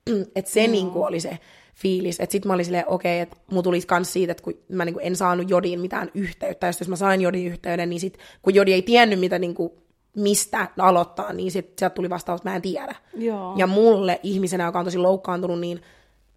[0.36, 0.72] että se mm.
[0.72, 1.40] niinku oli se
[1.76, 2.20] fiilis.
[2.20, 4.86] Että sit mä olin silleen, okei, okay, että mulla tulisi kans siitä, että kun mä
[4.86, 8.56] niinku en saanut Jodiin mitään yhteyttä, ja jos mä sain Jodin yhteyden, niin sit kun
[8.56, 9.84] Jodi ei tiennyt, mitä niinku,
[10.16, 12.96] mistä aloittaa, niin sit sieltä tuli vastaus, että mä en tiedä.
[13.14, 13.54] Joo.
[13.58, 15.82] Ja mulle ihmisenä, joka on tosi loukkaantunut, niin,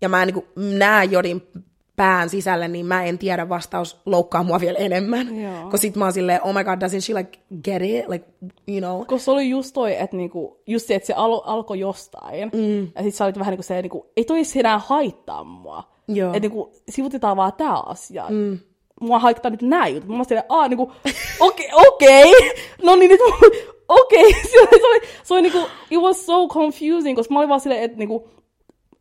[0.01, 1.49] ja mä en niinku näe Jodin
[1.97, 5.43] pään sisälle, niin mä en tiedä vastaus loukkaa mua vielä enemmän.
[5.43, 5.71] Joo.
[5.71, 8.09] Kun sit mä oon silleen, oh my god, doesn't she like get it?
[8.09, 8.27] Like,
[8.69, 8.99] you know.
[9.07, 12.51] Koska se oli just toi, että niinku, just se, että se al- alkoi jostain.
[12.55, 12.89] Mm.
[12.95, 15.83] Ja sit sä olit vähän niinku se, niinku, ei toi enää haittaa mua.
[16.09, 16.29] Joo.
[16.29, 18.25] Että niinku, sivutetaan vaan tää asia.
[18.29, 18.59] Mm.
[19.01, 20.09] Mua haittaa nyt nää jutut.
[20.09, 20.83] Mä oon silleen, aah, niinku,
[21.41, 22.23] okei, okay, okei.
[22.23, 22.63] Okay.
[22.83, 23.21] No niin, nyt
[23.89, 24.29] okei.
[24.29, 24.43] Okay.
[24.51, 25.59] Se oli, se oli, se oli niinku,
[25.91, 28.29] it was so confusing, koska mä olin vaan silleen, että niinku,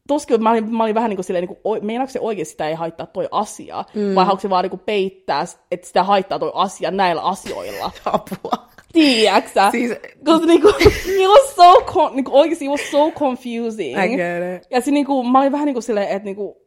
[0.07, 2.67] toskin mä olin, mä olin vähän niin kuin silleen, niin kuin, meinaako se oikein sitä
[2.67, 4.15] ei haittaa toi asia, mm.
[4.15, 7.91] vai haluatko se vaan niin kuin peittää, että sitä haittaa toi asia näillä asioilla.
[8.05, 8.67] Apua.
[8.93, 9.71] Tiedäksä?
[9.71, 9.91] Siis-
[10.25, 10.67] Koska niinku,
[11.21, 14.03] it was so, con, niinku, oikeasti it was so confusing.
[14.03, 14.67] I get it.
[14.71, 16.57] Ja se niinku, mä olin vähän niinku silleen, että niinku,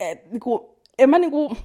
[0.00, 1.56] et, niinku, en mä niinku,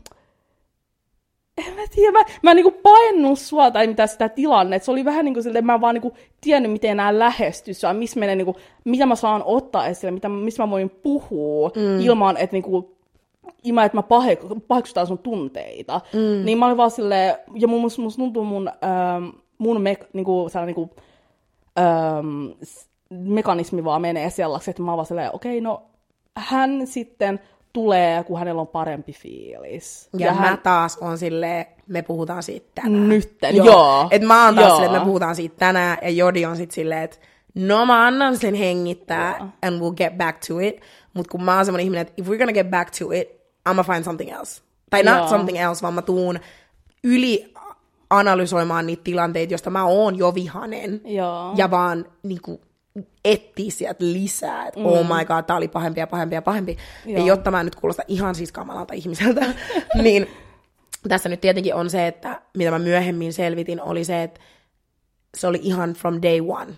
[1.57, 4.85] en mä tiedä, mä, mä en niinku painunut sua tai mitä sitä tilannetta.
[4.85, 8.19] Se oli vähän niinku silleen, mä en vaan niinku tiennyt, miten enää lähestyä sua, missä
[8.19, 11.99] menee niinku, mitä mä saan ottaa esille, mitä, missä mä voin puhua mm.
[11.99, 12.97] ilman, että niinku,
[13.63, 16.01] ilman, että mä pahek- paheksutaan sun tunteita.
[16.13, 16.45] Mm.
[16.45, 20.49] Niin mä olin vaan silleen, ja mun, musta, musta tuntuu mun, ähm, mun me, niinku,
[20.49, 20.95] sellainen niinku,
[21.79, 22.45] ähm,
[23.09, 25.83] mekanismi vaan menee sellaksi, että mä vaan silleen, okei, okay, no
[26.37, 27.39] hän sitten
[27.73, 30.09] tulee, kun hänellä on parempi fiilis.
[30.17, 33.09] Ja, ja hän, mä taas on silleen, me puhutaan siitä tänään.
[33.09, 34.07] Nytten, joo.
[34.11, 34.75] Et mä oon taas Joo.
[34.75, 37.17] silleen, että me puhutaan siitä tänään, ja Jodi on sit silleen, että
[37.55, 39.47] no mä annan sen hengittää, Joo.
[39.61, 40.81] and we'll get back to it.
[41.13, 43.29] Mut kun mä oon semmonen ihminen, että if we're gonna get back to it,
[43.69, 44.61] I'm gonna find something else.
[44.89, 45.27] Tai not Joo.
[45.27, 46.39] something else, vaan mä tuun
[47.03, 47.53] yli
[48.09, 51.01] analysoimaan niitä tilanteita, josta mä oon jo vihanen.
[51.05, 51.53] Joo.
[51.55, 52.61] Ja vaan niinku,
[53.25, 54.85] etsii sieltä lisää, että mm.
[54.85, 56.77] oh my god, tää oli pahempi ja pahempi ja pahempi.
[57.05, 57.27] Ja Joo.
[57.27, 59.45] jotta mä nyt kuulosta ihan siis kamalalta ihmiseltä,
[60.03, 60.27] niin
[61.07, 64.39] tässä nyt tietenkin on se, että mitä mä myöhemmin selvitin, oli se, että
[65.37, 66.73] se oli ihan from day one,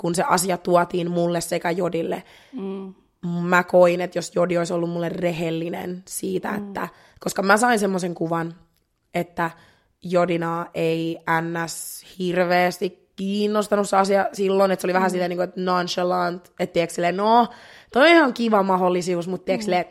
[0.00, 2.22] kun se asia tuotiin mulle sekä Jodille.
[2.52, 2.94] Mm.
[3.42, 6.56] Mä koin, että jos Jodi olisi ollut mulle rehellinen siitä, mm.
[6.56, 6.88] että,
[7.20, 8.54] koska mä sain semmoisen kuvan,
[9.14, 9.50] että
[10.02, 12.04] Jodina ei ns.
[12.18, 16.72] hirveästi kiinnostanut se asia silloin, että se oli vähän silleen, niin kuin, että nonchalant, että
[16.72, 17.48] tiedätkö, silleen, no,
[17.92, 19.84] toi on ihan kiva mahdollisuus, mutta tiedätkö, silleen,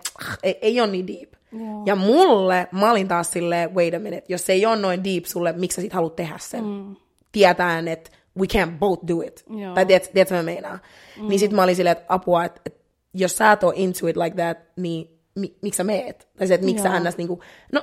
[0.44, 1.34] ei, ei ole niin deep.
[1.52, 1.84] Joo.
[1.86, 5.26] Ja mulle, mä olin taas silleen, wait a minute, jos se ei ole noin deep
[5.26, 6.66] sulle, miksi sä sit haluat tehdä sen?
[6.66, 6.96] Mm.
[7.32, 9.44] Tietäen, että we can't both do it.
[9.50, 9.74] Joo.
[9.74, 10.80] Tai tiedätkö, tiedätkö mä meinaan?
[11.22, 11.28] Mm.
[11.28, 12.84] Niin sit mä olin silleen, että apua, että, että
[13.14, 16.28] jos sä et ole into it like that, niin mi, miksi sä meet?
[16.38, 17.00] Tai se, että miksi sä Joo.
[17.00, 17.18] ns.
[17.18, 17.82] Niinku, no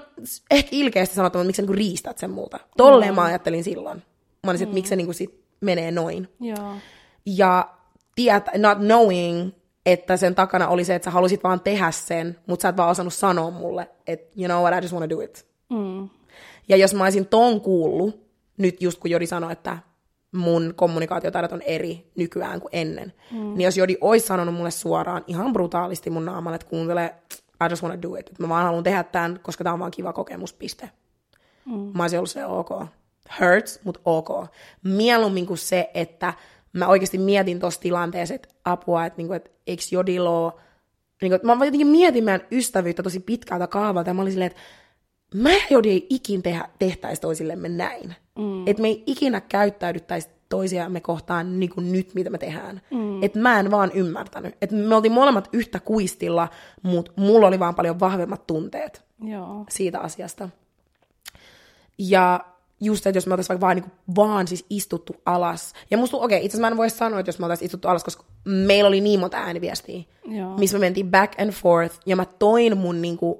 [0.50, 2.58] ehkä ilkeästi sanottuna, mutta miksi sä niinku riistät sen multa?
[2.76, 4.02] Tolleen mä ajattelin silloin.
[4.46, 4.62] Mä olin, mm.
[4.62, 6.28] että miksi se niinku sit menee noin.
[6.40, 6.74] Joo.
[7.26, 7.68] Ja
[8.14, 9.50] tiet, not knowing,
[9.86, 12.90] että sen takana oli se, että sä halusit vaan tehdä sen, mutta sä et vaan
[12.90, 15.46] osannut sanoa mulle, että you know what, I just wanna do it.
[15.70, 16.08] Mm.
[16.68, 18.26] Ja jos mä olisin ton kuullut,
[18.58, 19.78] nyt just kun Jodi sanoi, että
[20.32, 23.38] mun kommunikaatiotaidot on eri nykyään kuin ennen, mm.
[23.38, 27.14] niin jos Jodi olisi sanonut mulle suoraan ihan brutaalisti mun naamalle, että kuuntele,
[27.64, 30.12] I just wanna do it, mä vaan haluan tehdä tämän, koska tää on vaan kiva
[30.12, 30.90] kokemus, piste.
[31.66, 31.90] Mm.
[31.94, 32.70] Mä olisin ollut se ok.
[33.40, 34.28] Hurts, mutta ok.
[34.84, 36.34] Mieluummin kuin se, että
[36.72, 40.52] mä oikeasti mietin tuossa tilanteessa, että apua, että, niinku, että eikö Jodilla ole,
[41.22, 44.62] niinku, mä vaan jotenkin mietin meidän ystävyyttä tosi pitkältä kaavalta, ja mä olin silleen, että
[45.34, 48.14] mä ja Jodi ei ikin tehdä, tehtäisi toisillemme näin.
[48.38, 48.66] Mm.
[48.66, 52.80] Että me ei ikinä käyttäydyttäisi toisiamme kohtaan niin kuin nyt, mitä me tehdään.
[52.90, 53.22] Mm.
[53.22, 54.56] Että mä en vaan ymmärtänyt.
[54.62, 56.48] Että me oltiin molemmat yhtä kuistilla,
[56.82, 59.64] mutta mulla oli vaan paljon vahvemmat tunteet Joo.
[59.70, 60.48] siitä asiasta.
[61.98, 62.51] Ja
[62.82, 65.72] just, että jos me oltaisiin vaikka vaan, niin kuin, vaan siis istuttu alas.
[65.90, 67.88] Ja musta, okei, okay, itse asiassa mä en voi sanoa, että jos me oltaisiin istuttu
[67.88, 70.58] alas, koska meillä oli niin monta ääniviestiä, Joo.
[70.58, 73.38] missä me mentiin back and forth, ja mä toin mun niin kuin,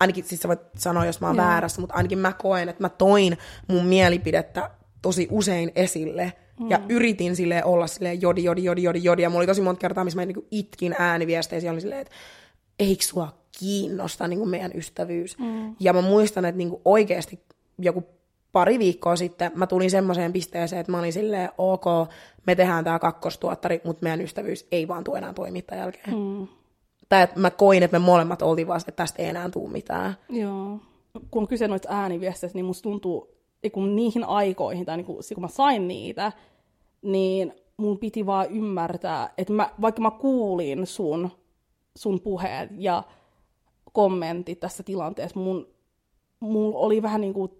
[0.00, 1.46] ainakin, siis sä voit sanoa, jos mä oon Joo.
[1.46, 4.70] väärässä, mutta ainakin mä koen, että mä toin mun mielipidettä
[5.02, 6.70] tosi usein esille, mm.
[6.70, 9.80] ja yritin sille olla silleen jodi, jodi, jodi, jodi, jodi, ja mulla oli tosi monta
[9.80, 12.14] kertaa, missä mä niin itkin ääniviesteissä, ja olin silleen, että
[12.78, 15.38] eikö sua kiinnosta niin kuin meidän ystävyys.
[15.38, 15.76] Mm.
[15.80, 17.40] Ja mä muistan, että niin kuin oikeasti
[17.78, 18.04] joku
[18.56, 21.84] pari viikkoa sitten mä tulin semmoiseen pisteeseen, että mä olin silleen, ok,
[22.46, 26.16] me tehdään tää kakkostuottari, mutta meidän ystävyys ei vaan tule enää toimia tämän jälkeen.
[26.16, 26.46] Mm.
[27.08, 30.14] Tai että mä koin, että me molemmat oltiin vaan, että tästä ei enää tule mitään.
[30.28, 30.78] Joo.
[31.30, 33.28] Kun on kyse noista ääniviesteistä, niin musta tuntuu,
[33.62, 36.32] että kun niihin aikoihin, tai niin kun, kun mä sain niitä,
[37.02, 41.30] niin mun piti vaan ymmärtää, että mä, vaikka mä kuulin sun,
[41.96, 43.02] sun puheet ja
[43.92, 45.68] kommentit tässä tilanteessa, mun,
[46.40, 47.52] mun oli vähän niin kuin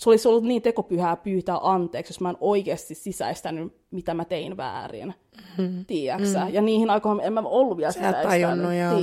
[0.00, 4.56] se olisi ollut niin tekopyhää pyytää anteeksi, jos mä en oikeasti sisäistänyt, mitä mä tein
[4.56, 5.14] väärin.
[5.58, 5.84] Mm.
[5.84, 6.44] Tiedäksä?
[6.44, 6.54] Mm.
[6.54, 8.98] Ja niihin aikoihin en mä ollut vielä Sä tajunnut, joo.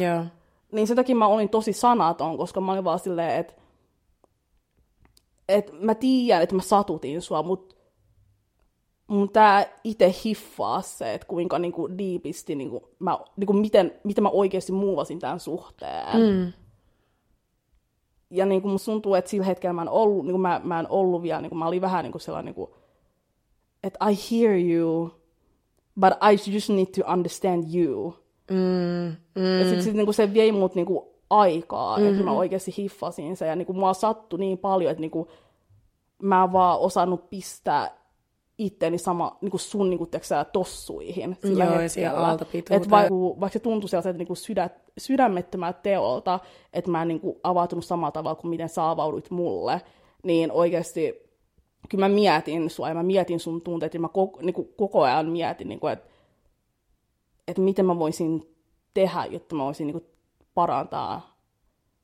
[0.00, 0.24] Joo.
[0.72, 3.52] Niin sen takia mä olin tosi sanaton, koska mä olin vaan silleen, että
[5.48, 7.74] et mä tiedän, että mä satutin sua, mutta
[9.06, 14.28] mun tää itse hiffaa se, että kuinka niinku diipisti, niinku, mä, niinku miten, miten mä
[14.28, 16.16] oikeasti muuvasin tämän suhteen.
[16.16, 16.52] Mm.
[18.30, 21.22] Ja niinku musta tuntuu, että sillä hetkellä mä en ollut, niinku mä, mä en ollut
[21.22, 22.76] vielä, niinku mä olin vähän niinku sellainen, niinku,
[23.82, 25.10] että I hear you,
[26.00, 28.14] but I just need to understand you.
[28.50, 29.16] Mm.
[29.34, 29.58] Mm.
[29.58, 32.12] Ja sit, sit niinku se vei mut niinku aikaa, mm-hmm.
[32.12, 33.48] että mä oikeasti hiffasin sen.
[33.48, 35.28] Ja niinku mua sattui niin paljon, että niinku
[36.22, 37.99] mä en vaan osannut pistää
[38.60, 41.36] itteni sama niinku sun niinku, tiiäksä, tossuihin.
[41.40, 41.88] Sillä Joo, hetkellä.
[41.88, 42.82] siihen aaltopituuteen.
[42.82, 46.40] Et vaikka, vaikka se tuntui sellaiselta niinku sydä, sydämettömältä teolta,
[46.72, 49.82] että mä en niinku avautunut samalla tavalla kuin miten sä avauduit mulle,
[50.22, 51.30] niin oikeasti
[51.88, 55.28] kyllä mä mietin sua ja mä mietin sun tunteet ja mä koko, niinku, koko ajan
[55.28, 56.10] mietin, niinku, että
[57.48, 58.56] että miten mä voisin
[58.94, 60.06] tehdä, jotta mä voisin niinku
[60.54, 61.29] parantaa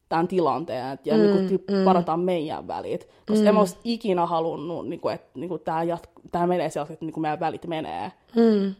[0.08, 1.84] tämän tilanteen ja mm, niinku, mm.
[1.84, 3.08] parantaa meidän välit.
[3.26, 3.46] Koska mm.
[3.46, 7.20] en mä olisi ikinä halunnut, niinku, että niinku, tämä, jat- tämä menee sellaiset, että niinku,
[7.20, 8.12] meidän välit menee.
[8.36, 8.74] Mm.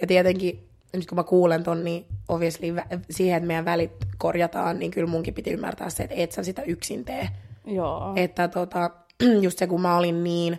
[0.00, 4.78] Ja tietenkin, nyt kun mä kuulen ton, niin obviously vä- siihen, että meidän välit korjataan,
[4.78, 7.28] niin kyllä munkin piti ymmärtää se, että et sä sitä yksin tee.
[7.66, 8.12] Joo.
[8.16, 8.90] Että tota,
[9.42, 10.58] just se, kun mä olin niin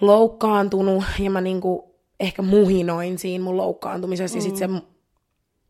[0.00, 4.38] loukkaantunut ja mä niinku ehkä muhinoin siinä mun loukkaantumisessa, mm.
[4.38, 4.68] ja sit se,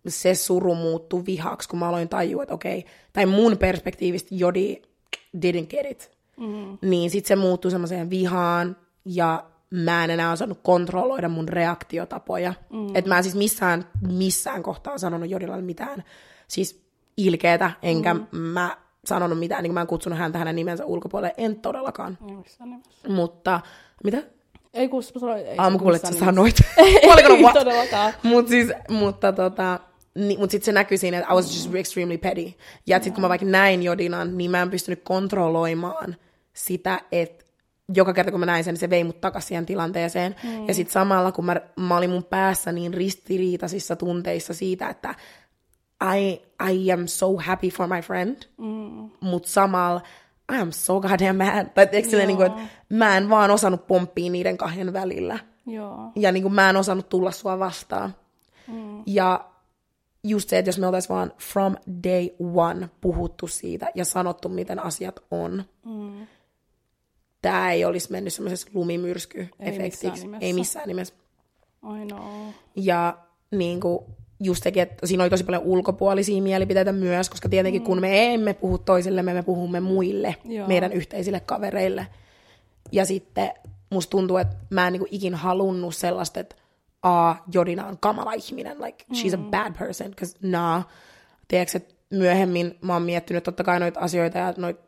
[0.09, 4.83] se suru muuttui vihaksi, kun mä aloin tajua, että okei, tai mun perspektiivistä Jodi
[5.37, 6.11] didn't get it.
[6.37, 6.79] Mm.
[6.83, 12.55] Niin sit se muuttui semmoiseen vihaan, ja mä en enää osannut kontrolloida mun reaktiotapoja.
[12.73, 12.97] Mm.
[12.97, 16.05] Että mä en siis missään, missään kohtaa sanonut Jodilalle mitään
[16.49, 16.83] siis
[17.17, 18.27] ilkeetä, enkä mm.
[18.33, 22.19] mä sanonut mitään, niin mä en kutsunut häntä hänen nimensä ulkopuolelle, en todellakaan.
[22.29, 22.83] Ei missään.
[23.09, 23.61] Mutta,
[24.05, 24.23] mitä?
[24.75, 26.57] Ei kun sanoit, ei Aamu se kuulet, sä sanoit.
[27.23, 27.55] kato, Ei what?
[27.55, 28.13] todellakaan.
[28.23, 29.81] Mut siis, mutta tota,
[30.15, 32.55] ni, mut sit se näkyi siinä, että I was just extremely petty.
[32.87, 36.17] Ja sit kun mä vaikka näin Jodinan, niin mä en pystynyt kontrolloimaan
[36.53, 37.45] sitä, että
[37.95, 40.37] joka kerta kun mä näin sen, niin se vei mut takas siihen tilanteeseen.
[40.43, 40.69] Mm.
[40.69, 45.15] Ja sit samalla kun mä, mä olin mun päässä niin ristiriitaisissa tunteissa siitä, että
[46.19, 46.43] I,
[46.73, 49.11] I am so happy for my friend, mm.
[49.21, 50.01] mut samalla
[50.53, 51.67] I am so goddamn mad.
[51.75, 55.39] Tai silleen, niin kuin, että mä en vaan osannut pomppia niiden kahden välillä.
[55.67, 56.13] Joo.
[56.17, 58.15] Ja niin kuin mä en osannut tulla sua vastaan.
[58.67, 59.03] Mm.
[59.07, 59.50] Ja
[60.25, 64.79] just se, että jos me oltaisiin vaan from day one puhuttu siitä ja sanottu, miten
[64.79, 66.27] asiat on, mm.
[67.43, 69.83] tämä ei olisi mennyt semmoisessa lumimyrsky-efektiksi.
[69.83, 70.47] missään nimessä.
[70.47, 71.15] Ei missään nimessä.
[72.03, 72.49] I know.
[72.77, 73.19] Ja
[73.51, 74.05] niin kuin,
[74.41, 77.87] just sekin, että siinä oli tosi paljon ulkopuolisia mielipiteitä myös, koska tietenkin mm.
[77.87, 80.69] kun me emme puhu toisillemme, me puhumme muille, Joo.
[80.69, 82.07] meidän yhteisille kavereille.
[82.93, 83.51] Ja sitten
[83.91, 86.57] musta tuntuu, että mä en niinku ikin halunnut sellaista, että
[87.03, 90.85] a, Jodina on kamala ihminen, like she's a bad person, because nah.
[91.49, 94.83] Tiedätkö, että myöhemmin mä oon miettinyt totta kai noita asioita ja noita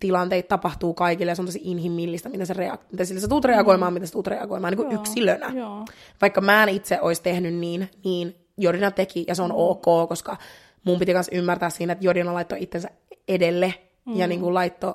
[0.00, 3.44] tilanteita tapahtuu kaikille ja se on tosi inhimillistä, miten sä, rea- miten sillä sä tuut
[3.44, 5.52] reagoimaan, miten sä tuut reagoimaan niin kuin Joo, yksilönä.
[5.54, 5.84] joo.
[6.20, 10.36] Vaikka mä en itse olisi tehnyt niin, niin Jodina teki ja se on ok, koska
[10.84, 12.88] mun piti myös ymmärtää siinä, että Jodina laittoi itsensä
[13.28, 14.16] edelle mm.
[14.16, 14.94] ja niin kuin laittoi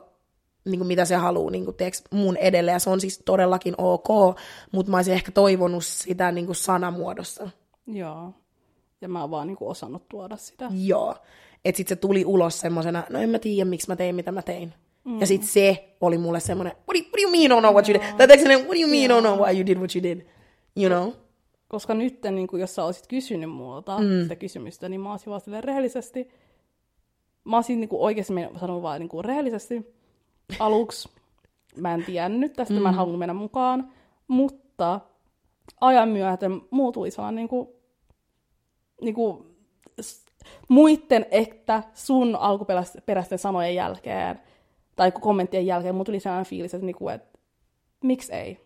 [0.65, 3.75] niin kuin mitä se haluaa niin kuin, tiiäks, mun edelle, ja se on siis todellakin
[3.77, 4.07] ok,
[4.71, 7.49] mutta mä olisin ehkä toivonut sitä niin kuin sanamuodossa.
[7.87, 8.33] Joo.
[9.01, 10.69] Ja mä oon vaan niinku osannut tuoda sitä.
[10.85, 11.15] Joo.
[11.65, 14.41] Että sit se tuli ulos semmosena, no en mä tiedä, miksi mä tein, mitä mä
[14.41, 14.73] tein.
[15.03, 15.19] Mm.
[15.19, 17.73] Ja sit se oli mulle semmonen, what do, you, what do you mean don't know
[17.73, 18.01] what you did?
[18.17, 20.21] Tai what do you mean don't know why you did what you did?
[20.75, 21.13] You know?
[21.67, 24.21] Koska nyt, niin kuin, jos sä olisit kysynyt multa mm.
[24.21, 26.29] sitä kysymystä, niin mä olisin vaan rehellisesti.
[27.43, 29.93] Mä olisin niin kuin, oikeasti sanonut vaan niin kuin, rehellisesti
[30.59, 31.09] aluksi.
[31.77, 32.81] Mä en tiennyt tästä, mm.
[32.81, 33.91] mä en halunnut mennä mukaan.
[34.27, 34.99] Mutta
[35.81, 37.69] ajan myöten muutui sellainen niin kuin,
[39.01, 39.45] niin kuin,
[40.67, 44.39] muitten että sun alkuperäisten sanojen jälkeen
[44.95, 47.39] tai kommenttien jälkeen mulla tuli sellainen fiilis, että, niin kuin, että
[48.03, 48.59] miksi ei?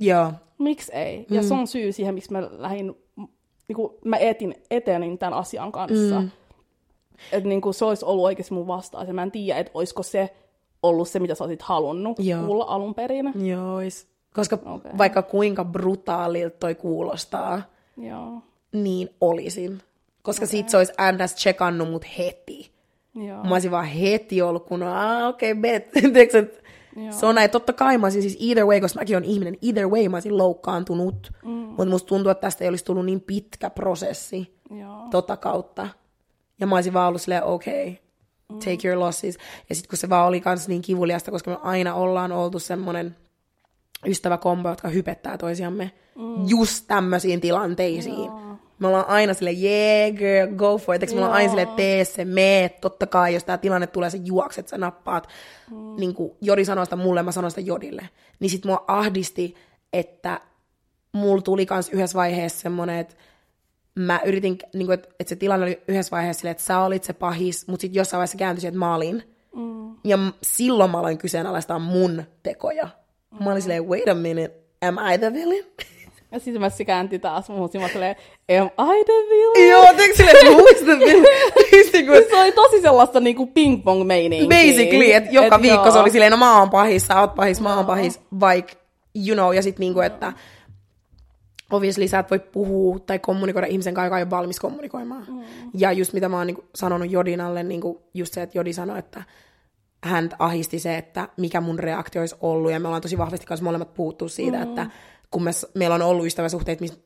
[0.00, 0.32] Joo.
[0.58, 1.26] miksi ei?
[1.30, 2.94] Ja se on syy siihen, miksi mä lähdin,
[3.68, 6.20] niin kuin mä etin, etenin tämän asian kanssa.
[6.20, 6.30] Mm.
[7.32, 9.08] Että niin kuin se olisi ollut oikeasti mun vastaus.
[9.08, 10.34] Ja mä en tiedä, että olisiko se
[10.82, 12.44] ollut se, mitä sä olisit halunnut Joo.
[12.44, 13.32] kuulla alun perin.
[13.48, 14.12] Jois.
[14.34, 14.92] Koska okay.
[14.98, 17.62] vaikka kuinka brutaalilta toi kuulostaa,
[17.96, 18.42] Joo.
[18.72, 19.80] niin olisin.
[20.22, 20.50] Koska okay.
[20.50, 21.36] sit se olisi ns.
[21.36, 22.72] checkannut mut heti.
[23.14, 23.44] Joo.
[23.44, 24.82] Mä olisin vaan heti ollut, kun
[25.28, 25.90] okei, okay, bet.
[26.96, 27.12] Joo.
[27.12, 27.50] se on näin.
[27.50, 30.38] Totta kai mä olisin siis either way, koska mäkin on ihminen, either way mä olisin
[30.38, 31.32] loukkaantunut.
[31.44, 31.50] Mm.
[31.50, 35.08] Mutta musta tuntuu, että tästä ei olisi tullut niin pitkä prosessi Joo.
[35.10, 35.88] tota kautta.
[36.60, 38.01] Ja mä olisin vaan ollut silleen, okei,
[38.52, 39.38] take your losses.
[39.68, 43.16] Ja sitten kun se vaan oli kans niin kivuliasta, koska me aina ollaan oltu semmonen
[44.06, 46.48] ystäväkombo, jotka hypettää toisiamme mm.
[46.48, 48.24] just tämmöisiin tilanteisiin.
[48.24, 48.58] Joo.
[48.78, 51.02] Me ollaan aina sille, yeah girl, go for it.
[51.02, 54.18] Eikö me ollaan aina sille, tee se, mee, totta kai, jos tämä tilanne tulee, sä
[54.24, 55.28] juokset, sä nappaat.
[55.70, 55.96] Mm.
[55.96, 58.08] Niin kuin Jodi sanoi sitä mulle, mä sanoin sitä Jodille.
[58.40, 59.54] Niin sit mua ahdisti,
[59.92, 60.40] että
[61.12, 63.14] mulla tuli kans yhdessä vaiheessa semmonen, että
[63.94, 67.04] mä yritin, niin kuin, että, että se tilanne oli yhdessä vaiheessa silleen, että sä olit
[67.04, 69.22] se pahis, mutta sitten jossain vaiheessa kääntyi että mä olin.
[69.56, 69.94] Mm.
[70.04, 72.88] Ja silloin mä aloin kyseenalaistaa mun tekoja.
[73.44, 74.54] Mä olin silleen, wait a minute,
[74.88, 75.64] am I the villain?
[76.32, 78.16] Ja sitten mä se käänti taas muuhun, mä silleen,
[78.76, 79.70] am I the villain?
[79.70, 82.24] Joo, teikö silleen, who is the villain?
[82.30, 84.58] se oli tosi sellaista niinku ping-pong meininkiä.
[84.58, 85.92] Basically, että joka et viikko joo.
[85.92, 88.72] se oli silleen, no mä oon pahis, sä oot pahis, mä oon pahis, vaikka,
[89.26, 90.32] you know, ja sitten niinku, että
[91.72, 95.24] obviously sä et voi puhua tai kommunikoida ihmisen kanssa, joka ei ole valmis kommunikoimaan.
[95.28, 95.42] Mm.
[95.74, 99.22] Ja just mitä mä oon niinku sanonut Jodinalle, niinku just se, että Jodi sanoi, että
[100.04, 103.64] hän ahisti se, että mikä mun reaktio olisi ollut, ja me ollaan tosi vahvasti kanssa
[103.64, 104.62] molemmat puuttuu siitä, mm.
[104.62, 104.86] että
[105.30, 106.98] kun me, meillä on ollut ystäväsuhteet, missä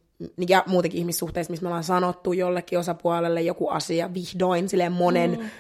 [0.48, 5.50] ja muutenkin ihmissuhteissa, missä me ollaan sanottu jollekin osapuolelle joku asia vihdoin silleen monen mm.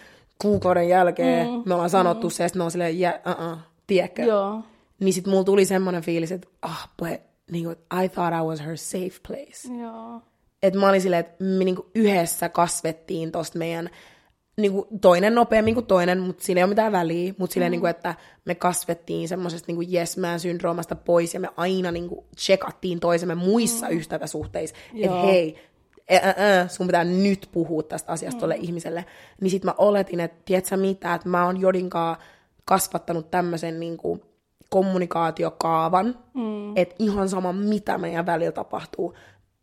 [0.42, 1.62] kuukauden jälkeen, mm.
[1.66, 2.30] me ollaan sanottu mm.
[2.30, 4.22] se, että ne on silleen, yeah, uh-uh, tiedätkö?
[4.22, 4.62] Joo.
[5.00, 7.08] Niin sit mulla tuli semmoinen fiilis, että ah, oh,
[7.50, 9.68] niin kuin, I thought I was her safe place.
[9.80, 10.22] Joo.
[10.62, 13.90] Et mä olin silleen, että me niin kuin yhdessä kasvettiin tosta meidän
[14.56, 17.72] niin kuin toinen nopeammin kuin toinen, mutta sillä ei ole mitään väliä, mutta silleen, mm.
[17.72, 22.08] niin kuin, että me kasvettiin semmoisesta niin yes man syndroomasta pois ja me aina niin
[22.08, 23.96] kuin checkattiin toisemme muissa mm.
[23.96, 25.56] ystäväsuhteissa, että hei,
[26.12, 28.40] ä, ä, ä, sun pitää nyt puhua tästä asiasta mm.
[28.40, 29.04] tolle ihmiselle.
[29.40, 32.16] Niin sit mä oletin, että tiedätkö mitä, että mä oon Jodinkaan
[32.64, 34.22] kasvattanut tämmöisen niin kuin,
[34.70, 36.76] kommunikaatiokaavan, mm.
[36.76, 39.14] että ihan sama mitä meidän välillä tapahtuu.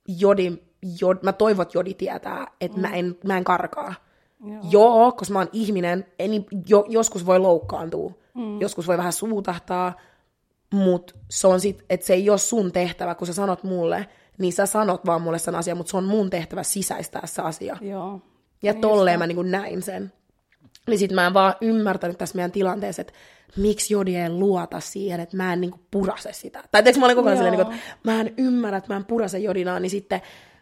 [0.08, 0.58] Jodi,
[1.02, 2.82] jod, mä toivon, että Jodi tietää, että mm.
[2.82, 3.94] mä, en, mä en karkaa.
[4.46, 8.62] Joo, Joo koska mä oon ihminen, en, jo, joskus voi loukkaantua, mm.
[8.62, 9.94] joskus voi vähän suutahtaa,
[10.74, 14.54] mutta se on sit, että se ei ole sun tehtävä, kun sä sanot mulle, niin
[14.54, 17.78] sä sanot vaan mulle sen asian, mutta se on mun tehtävä sisäistää se asia.
[17.82, 18.22] Joo.
[18.64, 20.14] Ja tolleen mä niin näin sen.
[20.88, 23.14] Niin sit mä en vaan ymmärtänyt tässä meidän tilanteessa, että
[23.58, 26.64] miksi Jodi ei luota siihen, että mä en niinku purase sitä.
[26.72, 29.40] Tai teekö mä olin koko ajan silleen, että mä en ymmärrä, että mä en purase
[29.40, 30.22] Jodinaa, niin sitten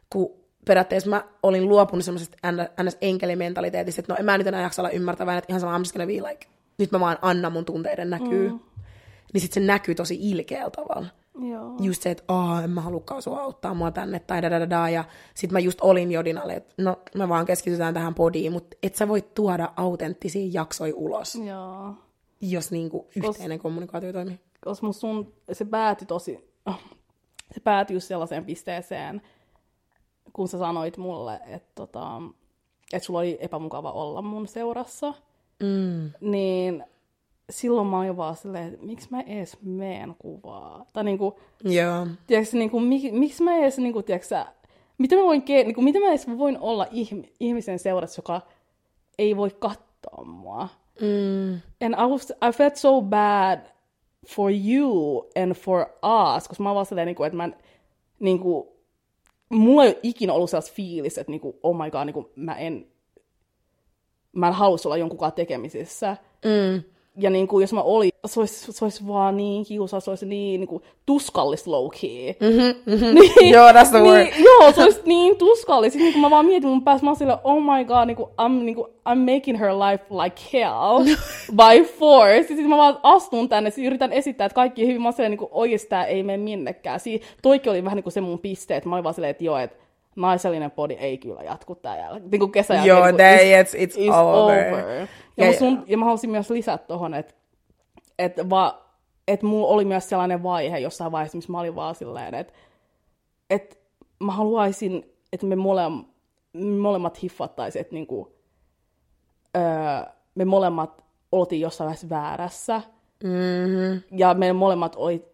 [0.09, 0.33] kun
[0.65, 2.37] periaatteessa mä olin luopunut semmoisesta
[2.83, 2.97] ns.
[3.01, 5.93] enkelimentaliteetista, että no en mä nyt enää jaksa olla ymmärtävää, että ihan sama, I'm just
[5.93, 8.49] gonna be like, nyt mä vaan annan mun tunteiden näkyy.
[8.49, 8.59] Mm.
[9.33, 11.07] Niin sitten se näkyy tosi ilkeällä tavalla.
[11.49, 11.75] Joo.
[11.79, 14.69] Just se, että oh, en mä halukaan sua auttaa mua tänne, tai da, da, da,
[14.69, 14.89] da.
[14.89, 18.95] ja sit mä just olin Jodinalle, että no me vaan keskitytään tähän podiin, mutta et
[18.95, 21.35] sä voi tuoda autenttisia jaksoja ulos.
[21.35, 21.95] Joo
[22.41, 24.39] jos niinku yhteinen Kos, kommunikaatio toimii.
[24.65, 26.51] Koska mun sun, se päätyi tosi,
[27.53, 29.21] se päätyi just sellaiseen pisteeseen,
[30.33, 32.21] kun sä sanoit mulle, että tota,
[32.93, 35.13] että sulla oli epämukava olla mun seurassa,
[35.63, 36.11] mm.
[36.21, 36.83] niin
[37.49, 40.85] silloin mä olin vaan silleen, että miksi mä edes meen kuvaa?
[40.93, 41.39] Tai niinku,
[41.71, 42.07] yeah.
[42.27, 44.45] tiedätkö, niinku, mik, miksi mä edes, niinku, tiedätkö,
[44.97, 46.87] miten mä voin, niinku, miten mä edes voin olla
[47.39, 48.41] ihmisen seurassa, joka
[49.17, 50.69] ei voi katsoa mua?
[51.01, 51.61] Mm.
[51.81, 53.59] And I, was, I felt so bad
[54.27, 55.85] for you and for
[56.35, 57.49] us, koska mä vaan silleen, niin kuin, että mä
[58.19, 58.67] niin kuin,
[59.49, 62.27] mulla ei ole ikinä ollut sellaista fiilis, että niin kuin, oh my god, niin kuin,
[62.35, 62.87] mä en,
[64.33, 66.17] mä en halus olla jonkunkaan tekemisissä.
[66.45, 66.83] Mm
[67.17, 70.25] ja niin kuin, jos mä olin, se olisi, se olisi vaan niin kiusaa, se olisi
[70.25, 72.49] niin, niin kuin, tuskallista low key.
[72.49, 73.15] Mm-hmm, mm-hmm.
[73.19, 74.23] Niin, joo, that's the word.
[74.23, 75.93] Niin, joo, se olisi niin tuskallista.
[75.93, 78.63] Sitten niin mä vaan mietin mun päässä, mä olin oh my god, niin kuin, I'm,
[78.63, 81.03] niin kuin, I'm making her life like hell
[81.61, 82.35] by force.
[82.35, 85.01] Ja sitten mä vaan astun tänne, siis yritän esittää, että kaikki hyvin.
[85.01, 86.99] Mä olin niin kuin, oikeasti ei mene minnekään.
[86.99, 89.43] Siinä, toikin oli vähän niin kuin se mun piste, että mä olin vaan silleen, että
[89.43, 89.77] joo, että
[90.15, 92.31] naisellinen podi ei kyllä jatku tää jälkeen.
[92.31, 92.97] Niin kuin kesän jälkeen.
[92.97, 94.73] Joo, niin it's, it's, it's over.
[94.73, 95.07] over.
[95.37, 97.33] Ja, ja, sun, ja mä haluaisin myös lisätä tuohon, että
[98.19, 98.35] et
[99.27, 102.53] et mulla oli myös sellainen vaihe jossain vaiheessa, missä mä olin vaan silleen, että
[103.49, 103.79] et
[104.23, 105.81] mä haluaisin, että me, mole,
[106.53, 108.35] me molemmat hiffattaisiin, että niinku,
[109.57, 109.63] öö,
[110.35, 112.81] me molemmat oltiin jossain vaiheessa väärässä.
[113.23, 114.01] Mm-hmm.
[114.11, 115.25] Ja me molemmat oli,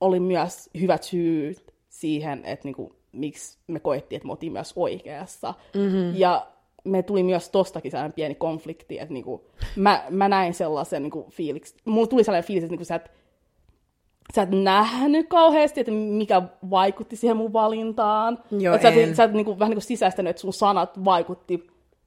[0.00, 5.54] oli myös hyvät syyt siihen, että niinku, miksi me koettiin, että me oltiin myös oikeassa.
[5.74, 6.12] Mm-hmm.
[6.14, 6.46] Ja
[6.84, 9.44] me tuli myös tostakin sellainen pieni konflikti, että niinku,
[9.76, 13.10] mä, mä näin sellaisen niinku, fiiliksi, mulla tuli sellainen fiilis, että niinku, sä, et,
[14.34, 18.38] sä et nähnyt kauheasti, että mikä vaikutti siihen mun valintaan.
[18.50, 21.66] Joo, että sä et, sä et niinku, vähän niinku sisäistänyt, että sun sanat vaikutti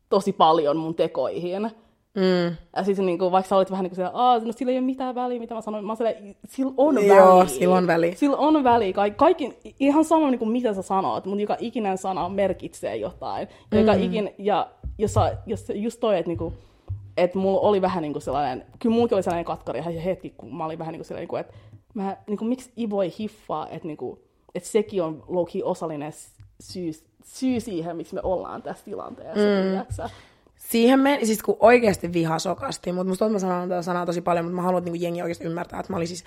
[0.10, 1.72] tosi paljon mun tekoihin.
[2.16, 2.56] Mm.
[2.76, 4.86] Ja siis niin kuin, vaikka sä olit vähän niin kuin että no sillä ei ole
[4.86, 5.86] mitään väliä, mitä mä sanoin.
[5.86, 7.16] Mä sanoin, sillä on väliä.
[7.16, 8.16] Joo, sillä on väliä.
[8.16, 8.94] Sillä on väliä.
[8.94, 13.48] Ka- kaikki, ihan sama niin kuin mitä sä sanot, mutta joka ikinen sana merkitsee jotain.
[13.72, 13.80] Ja, mm.
[13.80, 16.54] joka ikin, ja jos, sä, jos just toi, että niin kuin,
[17.18, 20.56] että mulla oli vähän niin kuin sellainen, kyllä mullakin oli sellainen katkari ihan hetki, kun
[20.56, 21.54] mä olin vähän niin kuin sellainen, että
[21.94, 24.20] mä, niin kuin, miksi Ivo ei hiffaa, että, niin kuin,
[24.56, 26.12] että sekin on low osallinen
[26.60, 26.92] syy,
[27.24, 30.04] syy siihen, miksi me ollaan tässä tilanteessa.
[30.04, 30.10] Mm.
[30.74, 34.46] Siihen me, siis kun oikeasti viha sokasti, mutta musta mä sanon tätä sanaa tosi paljon,
[34.46, 36.24] mutta mä haluan, että niin jengi oikeasti ymmärtää, että mä olin siis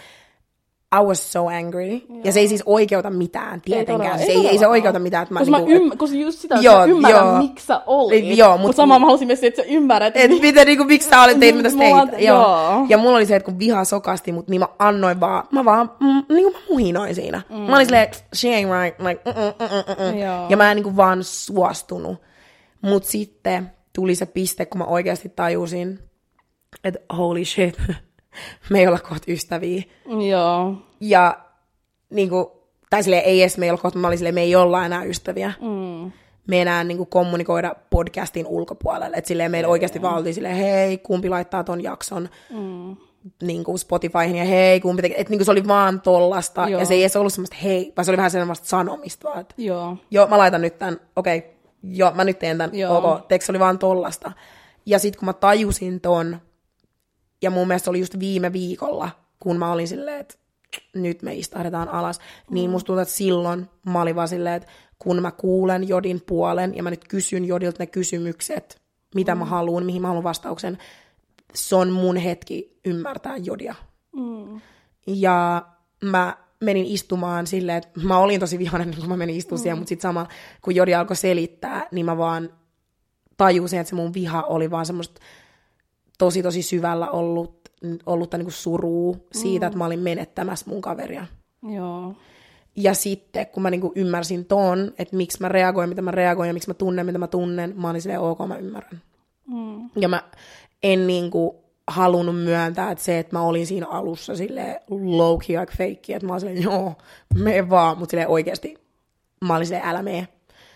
[0.94, 1.86] I was so angry.
[1.86, 2.20] Joo.
[2.24, 4.20] Ja se ei siis oikeuta mitään, tietenkään.
[4.20, 5.22] Ei, se ei, ei, se oikeuta mitään.
[5.22, 7.38] Että mä koska, niinku, mä ymm, koska just sitä, joo, että ymmärrän, joo.
[7.38, 8.36] miksi sä olit.
[8.36, 10.16] Joo, mutta mut samalla mä halusin myös, että sä ymmärrät.
[10.16, 11.96] Että miten, niinku, miksi sä olit teit, mitä sä teit.
[11.96, 12.10] Joo.
[12.18, 12.86] joo.
[12.88, 15.90] Ja mulla oli se, että kun viha sokasti, mutta niin mä annoin vaan, mä vaan,
[16.00, 17.42] mm, niin kuin mä muhinoin siinä.
[17.50, 17.56] Mm.
[17.56, 19.00] Mä olin silleen, she ain't right.
[19.00, 20.20] Like, mm, mm, mm, mm, mm.
[20.48, 22.16] Ja mä en niin kuin vaan suostunut.
[22.82, 25.98] Mutta sitten tuli se piste, kun mä oikeasti tajusin,
[26.84, 27.78] että holy shit,
[28.70, 29.82] me ei olla kohta ystäviä.
[30.28, 30.74] Joo.
[31.00, 31.38] Ja
[32.10, 32.46] niin kuin,
[32.90, 35.04] tai silleen, ei edes me ei olla kohta, mä olin silleen, me ei olla enää
[35.04, 35.52] ystäviä.
[35.60, 36.12] Mm.
[36.46, 39.16] Me enää niin kuin, kommunikoida podcastin ulkopuolelle.
[39.16, 42.96] Että silleen meillä oikeasti vaan oltiin silleen, hei, kumpi laittaa ton jakson mm.
[43.42, 45.20] niin kuin Spotifyhin ja hei, kumpi tekee.
[45.20, 46.68] Että niin kuin, se oli vaan tollasta.
[46.68, 46.80] Joo.
[46.80, 49.40] Ja se ei edes ollut semmoista hei, vaan se oli vähän semmoista sanomista.
[49.40, 49.96] Että, joo.
[50.10, 51.50] joo, mä laitan nyt tämän, okei, okay,
[51.90, 53.14] joo, mä nyt teen tämän, joo.
[53.14, 54.32] ok, teksti oli vaan tollasta.
[54.86, 56.40] Ja sitten kun mä tajusin ton,
[57.42, 59.10] ja mun mielestä se oli just viime viikolla,
[59.40, 60.34] kun mä olin silleen, että
[60.94, 62.54] nyt me istahdetaan alas, mm.
[62.54, 64.68] niin musta tuntuu, että silloin mä olin vaan silleen, että
[64.98, 68.82] kun mä kuulen Jodin puolen ja mä nyt kysyn Jodilta ne kysymykset,
[69.14, 69.38] mitä mm.
[69.38, 70.78] mä haluan, mihin mä haluan vastauksen,
[71.54, 73.74] se on mun hetki ymmärtää Jodia.
[74.16, 74.60] Mm.
[75.06, 75.66] Ja
[76.04, 79.62] mä menin istumaan silleen, että mä olin tosi vihainen, kun mä menin istumaan mm.
[79.62, 80.26] siellä, mutta sitten sama,
[80.62, 82.50] kun Jodi alkoi selittää, niin mä vaan
[83.36, 85.20] tajusin, että se mun viha oli vaan semmoista
[86.18, 87.68] tosi tosi syvällä ollut,
[88.06, 89.68] ollutta niin suruu siitä, mm.
[89.68, 91.26] että mä olin menettämässä mun kaveria.
[91.74, 92.14] Joo.
[92.76, 96.54] Ja sitten, kun mä niinku ymmärsin ton, että miksi mä reagoin, mitä mä reagoin ja
[96.54, 99.02] miksi mä tunnen, mitä mä tunnen, mä olin silleen, ok, mä ymmärrän.
[99.46, 99.90] Mm.
[99.96, 100.22] Ja mä
[100.82, 105.72] en niinku halunnut myöntää, että se, että mä olin siinä alussa sille low key like
[105.72, 106.94] fake, että mä olin silleen, joo,
[107.34, 108.74] me vaan, mutta silleen oikeasti
[109.44, 110.28] mä olin silleen, älä mee.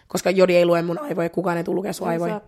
[0.09, 2.41] Koska Jodi ei lue mun aivoja, kukaan ei tullut lukea sun aivoja.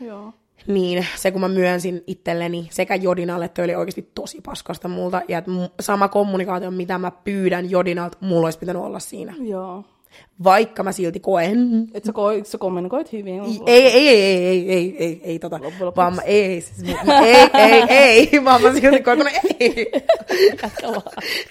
[0.00, 0.32] Joo
[0.66, 5.38] niin se kun mä myönsin itselleni sekä Jodinalle, että oli oikeasti tosi paskasta multa, ja
[5.38, 5.50] että
[5.80, 9.34] sama kommunikaatio, mitä mä pyydän Jodinalta, mulla olisi pitänyt olla siinä.
[9.38, 9.84] Joo.
[10.44, 11.88] Vaikka mä silti koen.
[11.94, 13.42] Että sä, ko- sä kommunikoit hyvin.
[13.66, 15.60] Ei, ei, ei, ei, ei, ei, ei, ei, tota.
[15.96, 16.88] Vaan mä, ei, siis,
[17.24, 19.28] ei, ei, ei, vaan mä silti koen, kun
[19.60, 19.92] ei.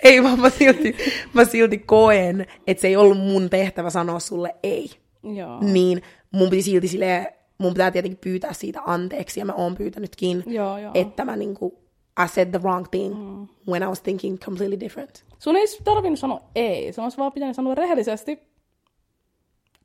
[0.04, 0.96] ei, vaan mä silti,
[1.34, 4.90] mä silti koen, että se ei ollut mun tehtävä sanoa sulle ei.
[5.24, 5.60] Joo.
[5.62, 6.02] Niin
[6.32, 10.78] mun piti silti silleen mun pitää tietenkin pyytää siitä anteeksi, ja mä oon pyytänytkin, joo,
[10.78, 10.92] joo.
[10.94, 11.80] että mä niinku,
[12.26, 13.48] I said the wrong thing mm.
[13.68, 15.24] when I was thinking completely different.
[15.40, 18.40] Sun ei tarvinnut sanoa ei, sun olisi vaan pitänyt sanoa rehellisesti,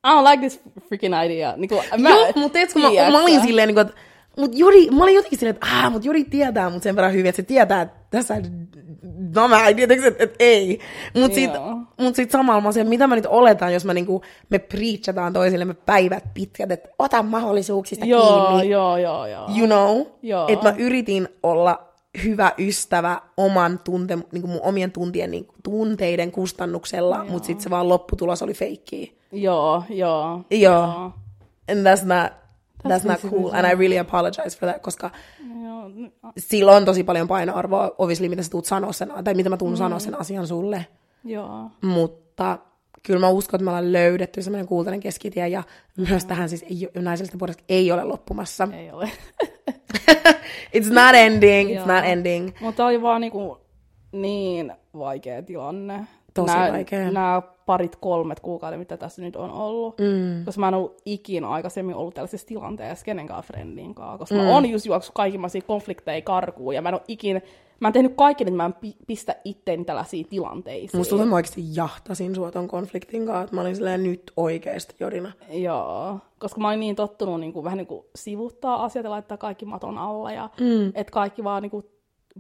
[0.05, 1.55] I don't like this freaking idea.
[1.57, 4.01] Niin kuin, mä, Joo, mutta tiedätkö, mä, mä olin silleen, niin kuin, että
[4.39, 7.27] mut Jori, mä olin jotenkin silleen, että ah, mut Jori tietää mut sen verran hyvin,
[7.27, 8.35] että se tietää, että tässä
[9.35, 10.81] no mä en että, että ei.
[11.15, 11.51] Mut sit,
[12.01, 15.75] mut sit samalla mä sen, mitä mä nyt oletan, jos mä niinku, me preachataan toisillemme
[15.75, 18.71] päivät pitkät, että ota mahdollisuuksista joo, kiinni.
[18.71, 19.49] Joo, joo, joo.
[19.59, 20.07] You know?
[20.49, 21.88] Että mä yritin olla
[22.25, 27.63] hyvä ystävä oman tunte, niin kuin mun omien tuntien, niin kuin, tunteiden kustannuksella, mutta sitten
[27.63, 29.13] se vaan lopputulos oli feikkiä.
[29.33, 30.45] Joo, joo.
[30.51, 31.13] Joo.
[31.71, 32.33] And that's not,
[32.89, 35.11] that's, that's not cool, and I really apologize for that, koska
[35.65, 35.91] joo.
[36.39, 39.73] sillä on tosi paljon painoarvoa, obviously, mitä sä tuut sanoa sen, tai mitä mä tuun
[39.73, 39.77] mm.
[39.77, 40.87] sanoa sen asian sulle.
[41.25, 41.71] Joo.
[41.83, 42.59] Mutta
[43.03, 45.63] kyllä mä uskon, että me ollaan löydetty semmoinen kultainen keskitie, ja
[45.97, 48.69] myös tähän siis ei, naisellisten puolesta ei ole loppumassa.
[48.73, 49.11] Ei ole.
[50.77, 52.51] it's not ending, it's not ending.
[52.61, 53.59] Mutta oli vaan niinku
[54.13, 56.07] niin vaikea tilanne.
[56.35, 57.11] Tosi nää, vaikea.
[57.11, 59.99] Nämä parit kolmet kuukautta, mitä tässä nyt on ollut.
[59.99, 60.45] Mm.
[60.45, 64.19] Koska mä en ollut ikinä aikaisemmin ollut tällaisessa tilanteessa kenenkään friendin kanssa.
[64.19, 64.41] Koska mm.
[64.41, 67.41] mä oon just juoksu kaikki konflikteja karkuun ja mä en ole ikinä
[67.81, 71.01] mä oon tehnyt kaiken, että mä en pistä itteeni tällaisiin tilanteisiin.
[71.01, 74.33] Musta tuntuu, että mä oikeasti jahtasin sua ton konfliktin kanssa, että mä olin silleen nyt
[74.37, 75.33] oikeasti Jodina.
[75.51, 79.39] Joo, koska mä olin niin tottunut niin kuin, vähän niin kuin sivuttaa asiat ja laittaa
[79.39, 80.89] kaikki maton alla ja mm.
[80.95, 81.87] että kaikki vaan niin kuin,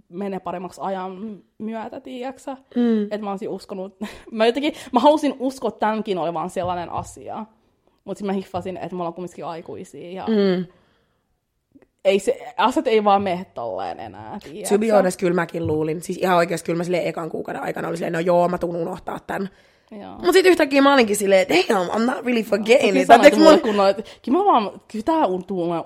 [0.09, 2.57] menee paremmaksi ajan myötä, tiiäksä.
[2.76, 3.03] Mm.
[3.03, 3.97] Että mä olisin uskonut,
[4.30, 7.47] mä jotenkin, mä halusin uskoa tämänkin olevan sellainen asia.
[8.05, 10.66] Mutta sitten mä hiffasin, että me ollaan kumminkin aikuisia ja mm
[12.05, 14.38] ei se, asiat ei vaan mene tolleen enää.
[14.44, 14.74] Tiedätkö?
[14.74, 16.03] To be honest, kyllä mäkin luulin.
[16.03, 18.76] Siis ihan oikeasti kyllä mä silleen ekan kuukauden aikana oli silleen, no joo, mä tuun
[18.76, 19.49] unohtaa tämän.
[19.90, 23.07] Mutta sitten yhtäkkiä mä olinkin silleen, damn, I'm not really forgetting it.
[23.07, 23.61] Sanoin mun...
[23.61, 25.26] kunnolla, että kyllä mä vaan, kyllä tää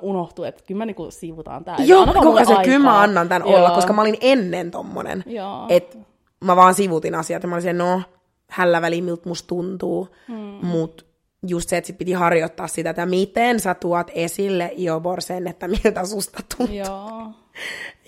[0.03, 1.77] unohtuu, että kyllä mä niinku siivutaan tää.
[1.79, 3.57] Joo, koko ajan, kyllä mä annan tän Joo.
[3.57, 5.25] olla, koska mä olin ennen tommonen.
[5.69, 5.99] Että
[6.45, 8.03] mä vaan sivutin asiat ja mä olin silleen, no,
[8.51, 10.67] hällä väliin miltä musta tuntuu, hmm.
[10.67, 11.12] mut
[11.47, 15.69] just se, että sit piti harjoittaa sitä, että miten sä tuot esille Iobor sen, että
[15.69, 16.77] miltä susta tuntuu.
[16.77, 17.31] Joo.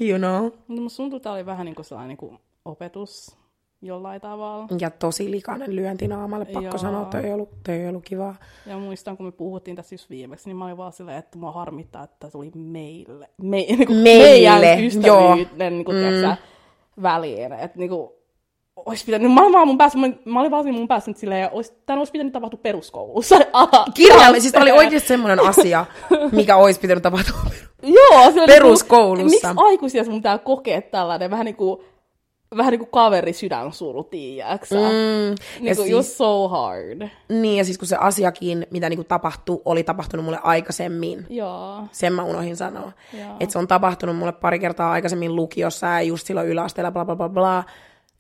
[0.01, 0.43] you know.
[0.45, 3.37] Mutta musta tuntuu, että tämä oli vähän niin kuin sellainen niin kuin opetus
[3.83, 4.67] jollain tavalla.
[4.81, 6.79] Ja tosi likainen lyönti naamalle, pakko Joo.
[6.79, 8.35] sanoa, toi ei ollut, ei ollut kivaa.
[8.67, 11.53] Ja muistan, kun me puhuttiin tässä just viimeksi, niin mä olin vaan silleen, että mua
[11.53, 16.37] harmittaa, että tuli meille, me, niin kuin Meille, meidän ystävyyden niin kuin, mm.
[17.03, 17.53] väliin.
[17.53, 18.11] Että niin kuin,
[18.77, 21.49] olisi pitänyt, mä olin vaan mun päässä, mä, mä olin vaan mun päässä nyt silleen,
[21.53, 23.37] olisi, tämän olisi pitänyt tapahtua peruskoulussa.
[23.95, 25.87] Kirjaimellisesti siis tää oli oikeasti semmoinen asia,
[26.33, 27.41] mikä olisi pitänyt tapahtua.
[27.83, 29.31] Joo, se oli Peruskoulussa.
[29.31, 31.85] Niin kuin, miksi aikuisia sun pitää kokea tällainen vähän niin kuin,
[32.57, 34.75] vähän niin kuin kaveri sydänsuru, tiiäksä?
[34.75, 37.09] Mm, niin ja kuin, siis- you're so hard.
[37.29, 41.27] Niin, ja siis kun se asiakin, mitä niinku tapahtui, oli tapahtunut mulle aikaisemmin.
[41.31, 41.83] Joo.
[41.93, 42.93] Sen mä unohdin sanoa.
[43.41, 47.17] Että se on tapahtunut mulle pari kertaa aikaisemmin lukiossa ja just silloin yläasteella, bla bla
[47.17, 47.65] bla bla.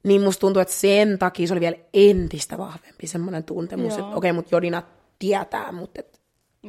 [0.04, 4.06] Niin musta tuntuu, että sen takia se oli vielä entistä vahvempi semmoinen tuntemus, Joo.
[4.06, 4.82] että okei, okay, mut Jodina
[5.18, 6.20] tietää, mutta et,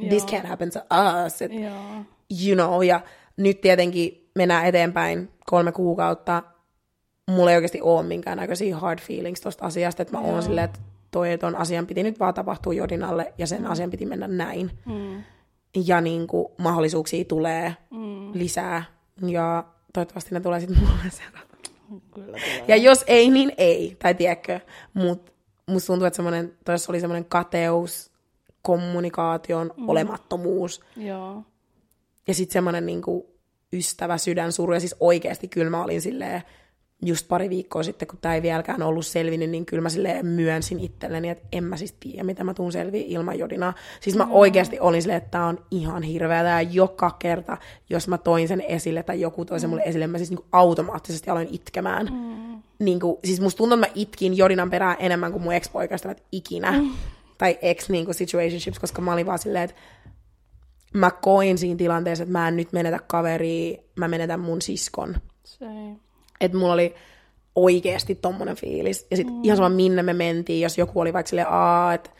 [0.08, 0.78] this can't happen to
[1.26, 1.42] us.
[1.42, 2.04] Et, Joo.
[2.46, 3.00] you know, ja
[3.36, 6.42] nyt tietenkin mennään eteenpäin kolme kuukautta.
[7.30, 10.78] Mulla ei oikeasti ole minkäännäköisiä hard feelings tosta asiasta, että mä oon silleen, että
[11.10, 14.70] toi ton asian piti nyt vaan tapahtua Jodinalle ja sen asian piti mennä näin.
[14.86, 15.22] Mm.
[15.86, 18.30] Ja niin kuin mahdollisuuksia tulee Mm.
[18.32, 18.84] lisää
[19.26, 21.45] ja toivottavasti ne tulee sitten mulle seuraavaksi.
[22.14, 22.64] Kyllä tulee.
[22.68, 24.60] Ja jos ei, niin ei, tai tiedätkö,
[24.94, 25.32] mutta
[25.66, 28.10] musta tuntuu, että semmoinen, toissa oli semmoinen kateus,
[28.62, 29.88] kommunikaation mm.
[29.88, 31.42] olemattomuus Joo.
[32.26, 33.36] ja sitten semmoinen niinku
[33.72, 34.74] ystävä sydänsuru.
[34.74, 36.42] Ja siis oikeasti kyllä mä olin silleen,
[37.02, 40.80] just pari viikkoa sitten, kun tämä ei vieläkään ollut selvinnyt, niin kyllä mä silleen myönsin
[40.80, 43.74] itselleni, että en mä siis tiedä, mitä mä tuun selviä ilman Jodinaa.
[44.00, 46.42] Siis mä oikeasti olin silleen, että tää on ihan hirveä.
[46.42, 47.56] Ja joka kerta,
[47.90, 51.30] jos mä toin sen esille tai joku toi sen mulle esille, mä siis niinku automaattisesti
[51.30, 52.06] aloin itkemään.
[52.12, 52.62] Mm.
[52.78, 56.72] Niinku, siis musta tuntuu, että mä itkin Jodinan perään enemmän kuin mun ex-poikaystävät ikinä.
[56.72, 56.90] Mm.
[57.38, 59.76] Tai ex niinku, situationships, koska mä olin vaan silleen, että
[60.94, 65.16] mä koin siinä tilanteessa, että mä en nyt menetä kaveria, mä menetän mun siskon.
[65.44, 65.66] Se.
[66.40, 66.94] Että mulla oli
[67.54, 69.06] oikeasti tommonen fiilis.
[69.10, 69.44] Ja sitten mm.
[69.44, 72.10] ihan sama minne me mentiin, jos joku oli vaikka silleen, aa, että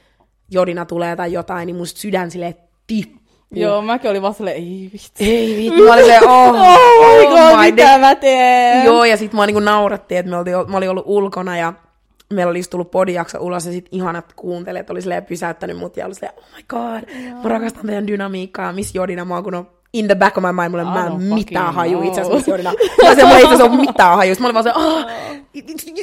[0.51, 2.55] Jodina tulee tai jotain, niin musta sydän silleen
[2.87, 3.27] tippuu.
[3.51, 5.13] Joo, mäkin olin vaan silleen, ei vitsi.
[5.21, 8.85] Ei vittu, mä olin silleen, oh, Oh my god, my mitä mä teen?
[8.85, 11.73] Joo, ja sitten mua niinku naurattiin, että me oltiin, mä olin ollut ulkona ja
[12.33, 16.07] meillä oli just tullut podijakso ulos ja sitten ihanat kuuntelijat oli silleen pysäyttänyt mut ja
[16.07, 19.71] oli silleen, oh my god, mä rakastan teidän dynamiikkaa, Miss Jodina, mä oon kun on
[19.93, 22.71] in the back of my mind, mulla ei en mitään haju itse asiassa mulla
[23.37, 24.35] ei itse asiassa ole mitään haju.
[24.41, 25.07] Mä olin vaan se, ah,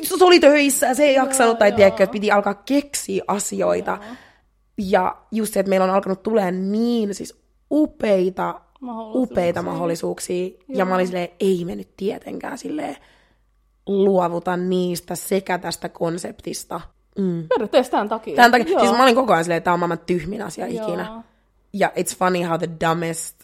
[0.03, 3.97] se oli töissä se ei jaksanut, tai tiedätkö, että piti alkaa keksiä asioita.
[4.77, 9.21] Ja just se, että meillä on alkanut tulee niin siis upeita, Mahdollisuuksia.
[9.21, 10.49] upeita mahdollisuuksia.
[10.67, 12.97] Ja mä olin silleen, ei me nyt tietenkään silleen
[13.87, 16.81] luovuta niistä sekä tästä konseptista.
[17.17, 17.47] Mm.
[17.47, 18.35] Periaatteessa tämän takia.
[18.35, 18.79] Tämän takia, Joo.
[18.79, 20.87] siis mä olin koko ajan silleen, että tämä on maailman tyhmin asia Joo.
[20.87, 21.23] ikinä.
[21.73, 23.42] Ja it's funny how the dumbest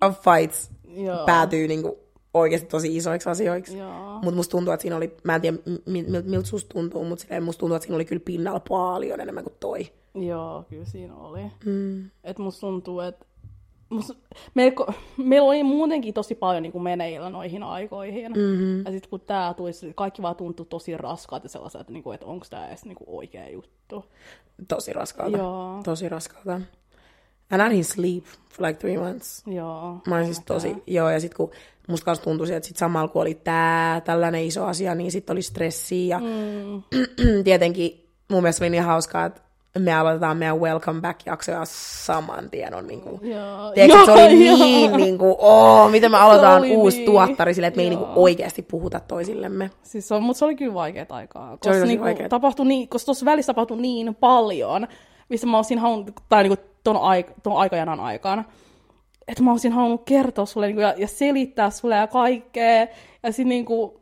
[0.00, 1.26] of fights Joo.
[1.26, 1.98] päätyy niinku
[2.34, 3.76] oikeasti tosi isoiksi asioiksi.
[4.22, 7.22] Mutta musta tuntuu, että siinä oli, mä en tiedä mi- mi- miltä susta tuntuu, mutta
[7.22, 9.92] silleen musta tuntuu, että siinä oli kyllä pinnalla paljon enemmän kuin toi.
[10.14, 11.42] Joo, kyllä siinä oli.
[11.64, 12.10] Mm.
[12.24, 13.26] Et musta tuntuu, että
[14.54, 18.32] meillä, meillä oli muutenkin tosi paljon niin meneillä noihin aikoihin.
[18.32, 18.84] Mm-hmm.
[18.84, 22.46] Ja sitten kun tää tuli, kaikki vaan tuntui tosi raskaalta sellaiselta, että, niinku, että onko
[22.50, 24.04] tämä edes niinku oikea juttu.
[24.68, 25.38] Tosi raskalta.
[25.38, 25.80] Joo.
[25.84, 26.60] Tosi raskalta.
[27.50, 29.42] And I didn't sleep for like three months.
[29.46, 29.98] Joo.
[30.06, 31.50] Mä olin siis tosi, joo, ja sit kun
[31.88, 35.42] musta kanssa tuntui, että sit samalla kun oli tää, tällainen iso asia, niin sit oli
[35.42, 36.82] stressiä, ja Mm.
[37.44, 39.40] tietenkin mun mielestä oli niin hauskaa, että
[39.78, 43.72] me aloitetaan meidän Welcome Back-jakso ja saman tien on niinku, Joo.
[43.74, 44.96] tiedätkö, että se oli Joo, niin joo.
[44.96, 48.00] niinku, oh, miten me aloitetaan uusi niin, tuottari silleen, että me ei joo.
[48.00, 49.70] niinku oikeasti puhuta toisillemme.
[49.82, 51.58] Siis on, mutta se oli kyllä vaikeat aikaa.
[51.62, 52.28] Se oli Koska niinku, vaikeet.
[52.30, 54.86] tapahtui niin, koska tuossa välissä tapahtui niin paljon,
[55.30, 58.44] missä mä olisin halunnut, tai niinku ton, aik, ton aikajanan aikaan,
[59.28, 62.86] että mä olisin halunnut kertoa sulle niinku, ja, ja, selittää sulle ja kaikkea.
[63.22, 64.00] Ja sitten niinku,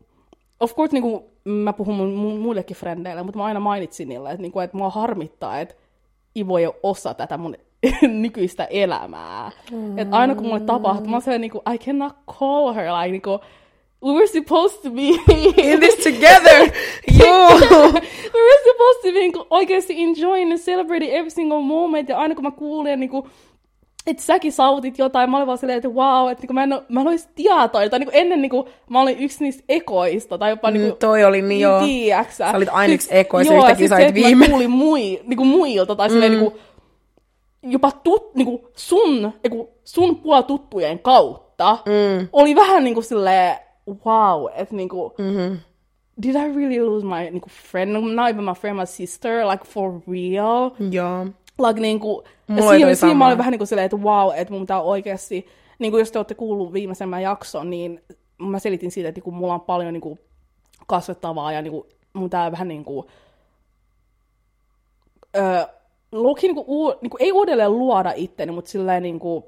[0.61, 4.43] of course niinku, mä puhun mun, mun muillekin frendeille, mutta mä aina mainitsin niille, että,
[4.43, 5.75] niinku, että mua harmittaa, että
[6.37, 7.57] Ivo ei ole osa tätä mun
[8.23, 9.51] nykyistä elämää.
[9.71, 9.99] Mm.
[9.99, 13.41] Että aina kun mulle tapahtuu, mä oon sellainen, niinku, I cannot call her, like, niinku,
[14.05, 15.09] we were supposed to be
[15.57, 16.73] In this together!
[17.19, 17.49] Joo!
[18.35, 22.09] we were supposed to be niinku, oikeasti enjoying and celebrating every single moment.
[22.09, 23.29] Ja aina kun mä kuulin, niinku,
[24.07, 27.01] että säkin saavutit jotain, mä olin vaan silleen, että wow, että niinku, mä en, mä
[27.01, 27.91] en olisi tietoinen.
[27.91, 30.39] Tai niinku, ennen niinku, mä olin yksi niistä ekoista.
[30.39, 31.81] Tai jopa niinku, Mm, toi oli niin joo.
[31.85, 32.51] Tiedäksä?
[32.51, 34.35] Sä olit aina yksi ekoista, joo, yhtäkkiä se, että viime.
[34.47, 36.39] Mä kuulin mui, niinku muilta, tai silleen Mm.
[36.39, 36.59] niinku,
[37.63, 42.29] jopa tut, niinku sun, niinku sun puol tuttujen kautta, Mm.
[42.33, 43.57] oli vähän niinku silleen,
[44.07, 45.59] wow, että niinku, Mm-hmm.
[46.23, 47.93] did I really lose my niinku, friend?
[47.93, 50.71] Not even my friend, my sister, like for real.
[50.91, 51.27] Joo.
[51.67, 54.63] like, niinku, Mulla siinä, siinä mä olin vähän niin kuin silleen, että wow, että mun
[54.63, 55.47] pitää oikeasti,
[55.79, 58.03] niin kuin jos te olette kuullut viimeisemmän jakson, niin
[58.39, 60.19] mä selitin siitä, että niin kuin mulla on paljon niin kuin
[60.87, 63.07] kasvettavaa ja niin kuin, mun tää vähän niin kuin,
[65.37, 65.67] öö,
[66.13, 69.45] luokin niin kuin, uu, niin kuin, ei uudelleen luoda itteni, mutta silleen niin kuin,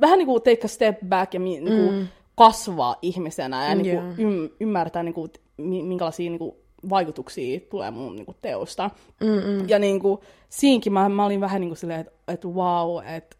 [0.00, 2.08] vähän niin kuin take a step back ja mi, niin kuin, mm.
[2.36, 6.52] Kasvaa ihmisenä ja niin kuin, ym, ymmärtää, niin kuin, mi- minkälaisia niin kuin,
[6.90, 8.90] vaikutuksia tulee mun niin kuin, teosta.
[9.20, 9.68] Mm-mm.
[9.68, 10.18] Ja niin kuin,
[10.48, 13.36] siinkin mä, mä olin vähän niin kuin silleen, että, että wow, että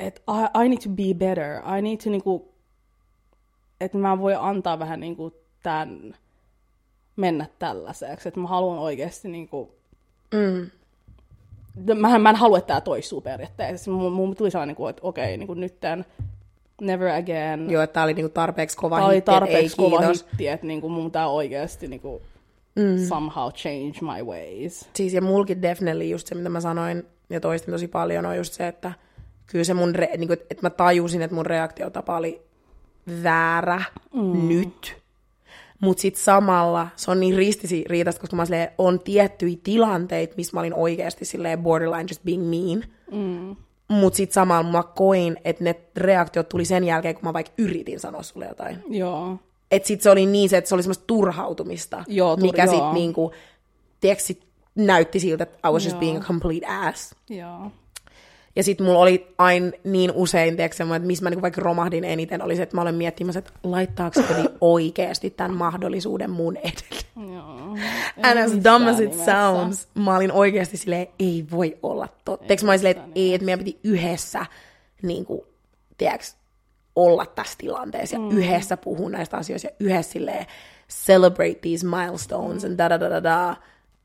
[0.00, 1.62] että I, I need to be better.
[1.78, 2.52] I need to niinku,
[3.80, 5.32] että mä voin antaa vähän niinku
[5.62, 6.14] tämän
[7.16, 8.28] mennä tällaiseksi.
[8.28, 9.72] Että mä haluan oikeasti niinku,
[10.34, 10.70] Mm.
[11.94, 13.90] mä, mä en halua, että tämä toistuu periaatteessa.
[13.90, 16.04] Mun, mun tuli sellainen, että okei, niinku nytten,
[16.80, 17.70] never again.
[17.70, 20.26] Joo, että tää oli niinku tarpeeksi kova Tämä oli hitti, et tarpeeksi ei kova kiitos.
[20.30, 22.22] hitti, että niinku, mun pitää oikeasti niinku,
[22.76, 23.06] mm.
[23.08, 24.88] somehow change my ways.
[24.94, 28.52] Siis ja mulkin definitely just se, mitä mä sanoin ja toistin tosi paljon, on just
[28.52, 28.92] se, että
[29.46, 32.42] kyllä se mun, re, niin kuin, että mä tajusin, että mun reaktiotapa oli
[33.22, 33.82] väärä
[34.14, 34.48] mm.
[34.48, 34.96] nyt.
[35.80, 40.60] Mutta sitten samalla se on niin ristiriitaista, koska mä silleen, on tiettyjä tilanteita, missä mä
[40.60, 42.84] olin oikeasti silleen borderline just being mean.
[43.12, 43.56] Mm.
[43.88, 48.00] Mutta sitten samalla mä koin, että ne reaktiot tuli sen jälkeen, kun mä vaikka yritin
[48.00, 48.82] sanoa sulle jotain.
[48.88, 49.36] Joo.
[49.70, 52.74] Että sit se oli niin se, että se oli semmoista turhautumista, Joo, tur- mikä joo.
[52.74, 53.32] sit niinku,
[54.00, 57.14] tiedätkö, sit näytti siltä, että I was just being a complete ass.
[57.30, 57.70] Joo.
[58.56, 62.42] Ja sit mulla oli aina niin usein, tiedätkö, että missä mä niinku vaikka romahdin eniten,
[62.42, 67.32] oli se, että mä olen miettimässä, että laittaako Kodi oikeasti tämän mahdollisuuden mun edelle.
[67.34, 67.76] Joo.
[68.22, 69.32] And as dumb as it nimessä.
[69.32, 72.46] sounds, mä olin oikeasti silleen, ei voi olla totta.
[72.46, 74.46] Tiedätkö, mä olin silleen, että ei, että meidän piti yhdessä,
[75.02, 75.40] niin kuin,
[75.98, 76.26] tiedätkö,
[76.96, 78.30] olla tässä tilanteessa ja mm.
[78.30, 80.46] yhdessä puhua näistä asioista ja yhdessä silleen
[81.06, 83.56] celebrate these milestones and da da da da da.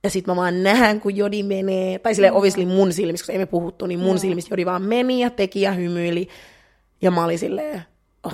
[0.04, 3.40] Ja sit mä vaan näen, kun Jodi menee, tai silleen obviously mun silmissä, koska ei
[3.40, 6.28] me puhuttu, niin mun silmissä Jodi vaan meni ja teki ja hymyili.
[7.02, 7.82] Ja mä olin silleen,
[8.24, 8.34] oh,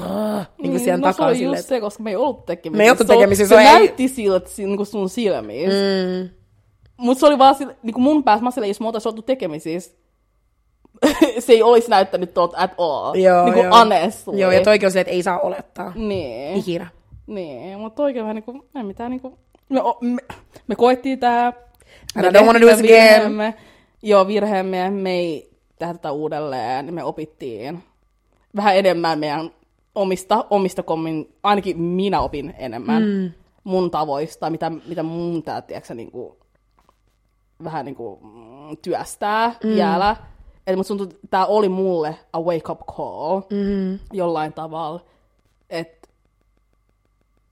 [0.62, 2.78] niin kuin siellä no, se takaa oli silleen, just se, koska me ei ollut tekemisissä.
[2.78, 5.76] Me ei oltu Se- tekemisissä, Se, se ei- näytti siltä si- niinku sun silmissä.
[6.24, 6.30] Mm.
[6.98, 9.92] Mutta se oli vaan sille, niinku mun päässä, mä silleen, jos me oltais oltu tekemisissä,
[11.40, 13.16] se ei olisi näyttänyt tuolta at all.
[13.16, 13.78] Joo, niinku joo.
[13.78, 14.38] honestly.
[14.40, 15.92] Joo, ja toikin on silleen, että ei saa olettaa.
[15.96, 16.58] Niin.
[16.58, 16.88] Ikinä.
[17.28, 19.40] Niin, mutta oikein vähän niinku, ei mitään niinku,
[19.70, 20.22] me, me,
[20.68, 21.54] me koettiin tää.
[22.16, 23.54] And me I don't wanna do tehtiin this again.
[24.02, 25.50] Joo, virheemme, me ei
[25.80, 27.84] tehdä tätä uudelleen, niin me opittiin
[28.56, 29.52] vähän enemmän meidän
[29.96, 33.32] omista, omista kommin, ainakin minä opin enemmän mm.
[33.64, 36.38] mun tavoista, mitä, mitä mun tää, tiedätkö, niinku,
[37.64, 39.70] vähän niinku mm, työstää mm.
[39.70, 40.16] vielä.
[40.68, 44.00] Eli musta tuntuu, että tää oli mulle a wake up call mm.
[44.14, 45.18] jollain tavalla, että
[45.70, 45.97] et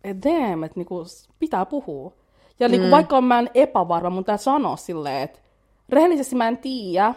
[0.07, 1.05] damn, että niinku
[1.39, 2.11] pitää puhua.
[2.59, 5.39] Ja niinku, vaikka mä en epävarma, mun tää sanoa silleen, että
[5.89, 7.13] rehellisesti mä en tiedä,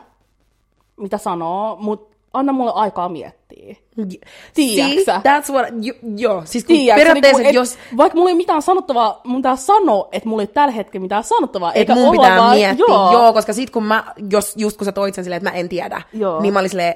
[0.97, 3.77] mitä sanoo, mutta anna mulle aikaa miettiä.
[4.55, 5.21] Tiedätkö sä?
[5.23, 8.37] See, that's what, jo, joo, siis kun Tiedätkö, periaatteessa, niinku, et, jos, Vaikka mulla ei
[8.37, 12.09] mitään sanottavaa, mun tää sanoa, että mulla ei tällä hetkellä mitään sanottavaa, että eikä mun
[12.09, 13.33] olla pitää vaan, miettiä, joo, joo.
[13.33, 16.03] koska sit kun mä, jos, just kun sä toit sen silleen, että mä en tiedä,
[16.13, 16.41] Joo.
[16.43, 16.95] niin mä olin silleen,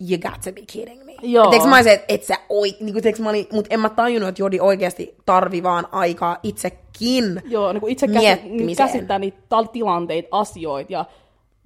[0.00, 1.14] you got to be kidding me.
[1.22, 1.50] Joo.
[1.50, 4.28] Teekö mä se, että et sä oi, niin kuin, mä olin, mut en mä tajunnut,
[4.28, 7.42] että Jodi oikeasti tarvi vaan aikaa itsekin.
[7.44, 8.88] Joo, niin kuin itse käsi, miettimiseen.
[8.88, 9.38] käsittää niitä
[9.72, 11.04] tilanteita, asioita ja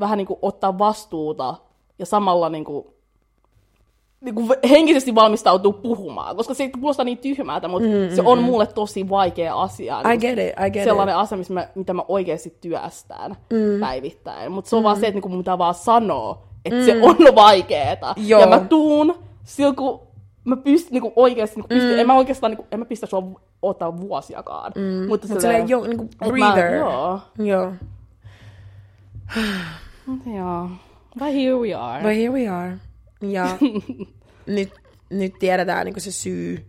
[0.01, 1.55] vähän niin kuin ottaa vastuuta
[1.99, 2.87] ja samalla niin kuin,
[4.21, 8.67] niin kuin henkisesti valmistautuu puhumaan, koska se kuulostaa niin tyhmältä, mutta mm, se on mulle
[8.67, 10.01] tosi vaikea asia.
[10.01, 11.21] I get it, I get sellainen it.
[11.21, 13.81] asia, missä mä, mitä mä oikeasti työstän mm.
[13.81, 14.53] päivittäin.
[14.53, 14.85] Mutta se on mm.
[14.85, 16.85] vaan se, että niinku mun pitää vaan sanoa, että mm.
[16.85, 18.15] se on vaikeeta.
[18.17, 18.41] Joo.
[18.41, 20.01] Ja mä tuun silloin, kun
[20.45, 21.99] mä pystyn niinku oikeasti, niinku pystyn, mm.
[21.99, 23.23] en mä oikeastaan, niinku, en mä pistä sua
[23.63, 24.73] ottaa vuosiakaan.
[24.77, 25.09] Mm.
[25.09, 26.71] Mutta Mut silleen, joo, niinku et breather.
[26.71, 27.21] Mä, joo.
[27.39, 27.73] Joo.
[30.37, 30.71] Joo.
[31.19, 32.03] But here we are.
[32.03, 32.77] But here we are.
[33.21, 33.47] Ja
[34.47, 34.73] nyt,
[35.11, 36.67] nyt tiedetään niin se syy,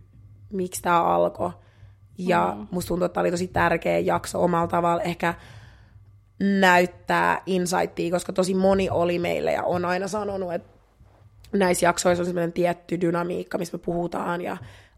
[0.50, 1.50] miksi tämä alkoi.
[2.18, 2.66] Ja mm.
[2.70, 5.34] musta tuntuu, että tämä oli tosi tärkeä jakso omalla tavalla ehkä
[6.42, 10.68] näyttää insightia, koska tosi moni oli meille ja on aina sanonut, että
[11.52, 14.56] näissä jaksoissa on semmoinen tietty dynamiikka, missä me puhutaan ja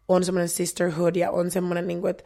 [0.08, 2.24] on semmoinen sisterhood ja on semmoinen, niin kuin, että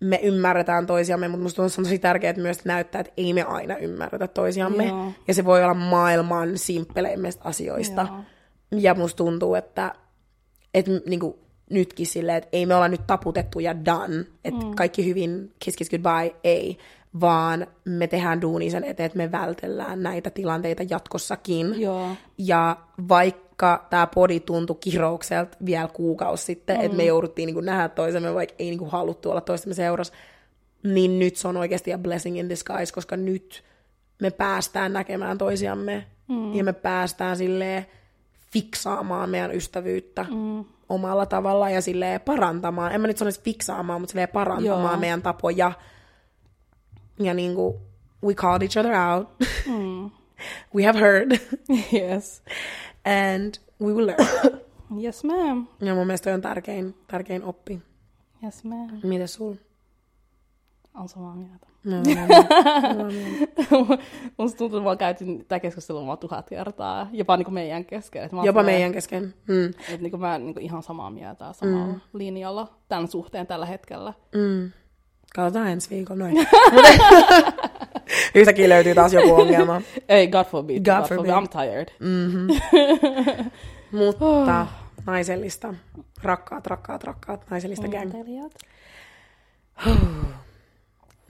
[0.00, 3.76] me ymmärretään toisiamme, mutta musta että on tosi tärkeää myös näyttää, että ei me aina
[3.76, 4.86] ymmärretä toisiamme.
[4.86, 5.12] Joo.
[5.28, 8.06] Ja se voi olla maailman simppeleimmistä asioista.
[8.10, 8.80] Joo.
[8.80, 9.94] Ja musta tuntuu, että,
[10.74, 11.34] että niin kuin
[11.70, 14.74] nytkin silleen, että ei me olla nyt taputettu ja done, että mm.
[14.74, 16.78] kaikki hyvin, kiss kiss goodbye, ei,
[17.20, 21.80] vaan me tehdään duuni sen eteen, että me vältellään näitä tilanteita jatkossakin.
[21.80, 22.08] Joo.
[22.38, 22.76] Ja
[23.08, 26.84] vaikka tämä podi tuntui kiroukselta vielä kuukausi sitten, mm.
[26.84, 30.14] että me jouduttiin niin nähdä toisemme, vaikka ei niin haluttu olla toistemme seurassa,
[30.84, 33.64] niin nyt se on oikeasti a blessing in disguise, koska nyt
[34.22, 36.54] me päästään näkemään toisiamme mm.
[36.54, 37.86] ja me päästään silleen
[38.52, 40.64] fiksaamaan meidän ystävyyttä mm.
[40.88, 42.92] omalla tavalla ja silleen parantamaan.
[42.92, 45.00] En mä nyt sanoisi fiksaamaan, mutta silleen parantamaan Joo.
[45.00, 45.72] meidän tapoja.
[47.20, 47.80] Ja niinku,
[48.24, 49.28] we called each other out.
[49.66, 50.10] Mm.
[50.74, 51.32] we have heard.
[51.92, 52.42] yes.
[53.04, 54.60] And we will learn.
[55.04, 55.66] yes, ma'am.
[55.80, 57.82] Ja mun mielestä on tärkein, tärkein oppi.
[58.44, 59.00] Yes, ma'am.
[59.02, 59.54] Miten sul?
[60.94, 61.70] On samaa mieltä.
[61.84, 62.02] No, no,
[63.70, 63.98] no.
[64.38, 68.22] Musta tuntuu, että mä käytin tätä keskustelua vaan tuhat kertaa, jopa niin kuin meidän kesken.
[68.22, 69.34] Että jopa meidän kesken.
[69.48, 69.66] Mm.
[69.66, 72.00] Että niin kuin mä niin kuin ihan samaa mieltä samalla mm.
[72.12, 74.14] linjalla tämän suhteen tällä hetkellä.
[74.34, 74.70] Mm.
[75.34, 76.36] Katsotaan ensi viikolla noin.
[78.34, 79.82] Yhtäkkiä löytyy taas joku ongelma.
[80.08, 80.84] Ei, God forbid.
[80.84, 81.30] God, God forbid.
[81.30, 81.48] forbid.
[81.48, 81.88] I'm tired.
[82.00, 82.46] Mm-hmm.
[83.98, 84.68] Mutta oh.
[85.06, 85.74] naisellista.
[86.22, 88.12] Rakkaat, rakkaat, rakkaat naisellista gang.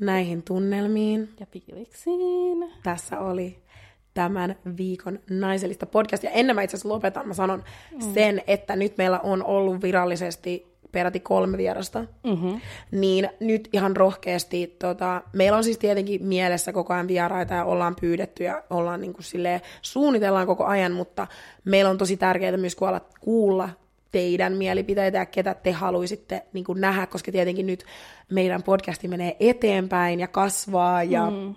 [0.01, 1.28] Näihin tunnelmiin.
[1.40, 2.72] Ja fiiliksiin.
[2.82, 3.62] Tässä oli
[4.14, 6.24] tämän viikon naisellista podcast.
[6.24, 8.14] Ja ennen mä itse asiassa lopetan, mä sanon mm.
[8.14, 12.61] sen, että nyt meillä on ollut virallisesti peräti kolme vierasta, mm-hmm.
[12.91, 17.97] niin nyt ihan rohkeasti, tota, meillä on siis tietenkin mielessä koko ajan vieraita ja ollaan
[18.01, 21.26] pyydetty ja ollaan niin kuin silleen, suunnitellaan koko ajan, mutta
[21.64, 23.68] meillä on tosi tärkeää myös kuulla, kuulla
[24.12, 27.84] teidän mielipiteitä ja ketä te haluaisitte niin kuin nähdä, koska tietenkin nyt
[28.30, 31.55] meidän podcasti menee eteenpäin ja kasvaa ja mm.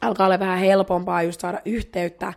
[0.00, 2.32] alkaa olla vähän helpompaa just saada yhteyttä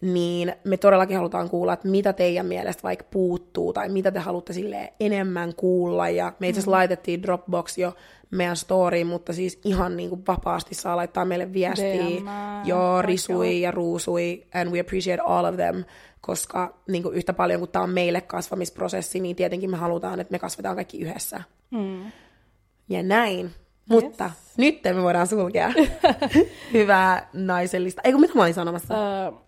[0.00, 4.52] niin me todellakin halutaan kuulla, että mitä teidän mielestä vaikka puuttuu, tai mitä te haluatte
[4.52, 6.76] sille enemmän kuulla, ja me itse asiassa mm.
[6.76, 7.94] laitettiin Dropbox jo
[8.30, 12.04] meidän storyin, mutta siis ihan niin kuin vapaasti saa laittaa meille viestiä,
[12.64, 15.84] joo, risui ja ruusui, and we appreciate all of them,
[16.20, 20.32] koska niin kuin yhtä paljon kuin tämä on meille kasvamisprosessi, niin tietenkin me halutaan, että
[20.32, 21.42] me kasvetaan kaikki yhdessä.
[21.70, 22.12] Mm.
[22.88, 23.50] Ja näin.
[23.88, 24.34] Mutta yes.
[24.56, 25.72] nyt me voidaan sulkea.
[26.72, 28.02] Hyvää naisellista.
[28.04, 28.94] Eikö mitä mä olin sanomassa?
[29.28, 29.47] Uh,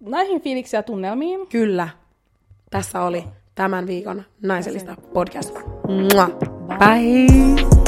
[0.00, 1.46] näihin fiiliksiin ja tunnelmiin.
[1.46, 1.88] Kyllä.
[2.70, 3.24] Tässä oli
[3.54, 5.54] tämän viikon naisellista podcast.
[5.88, 6.28] Mua.
[6.68, 6.78] Bye.
[6.78, 7.79] Bye.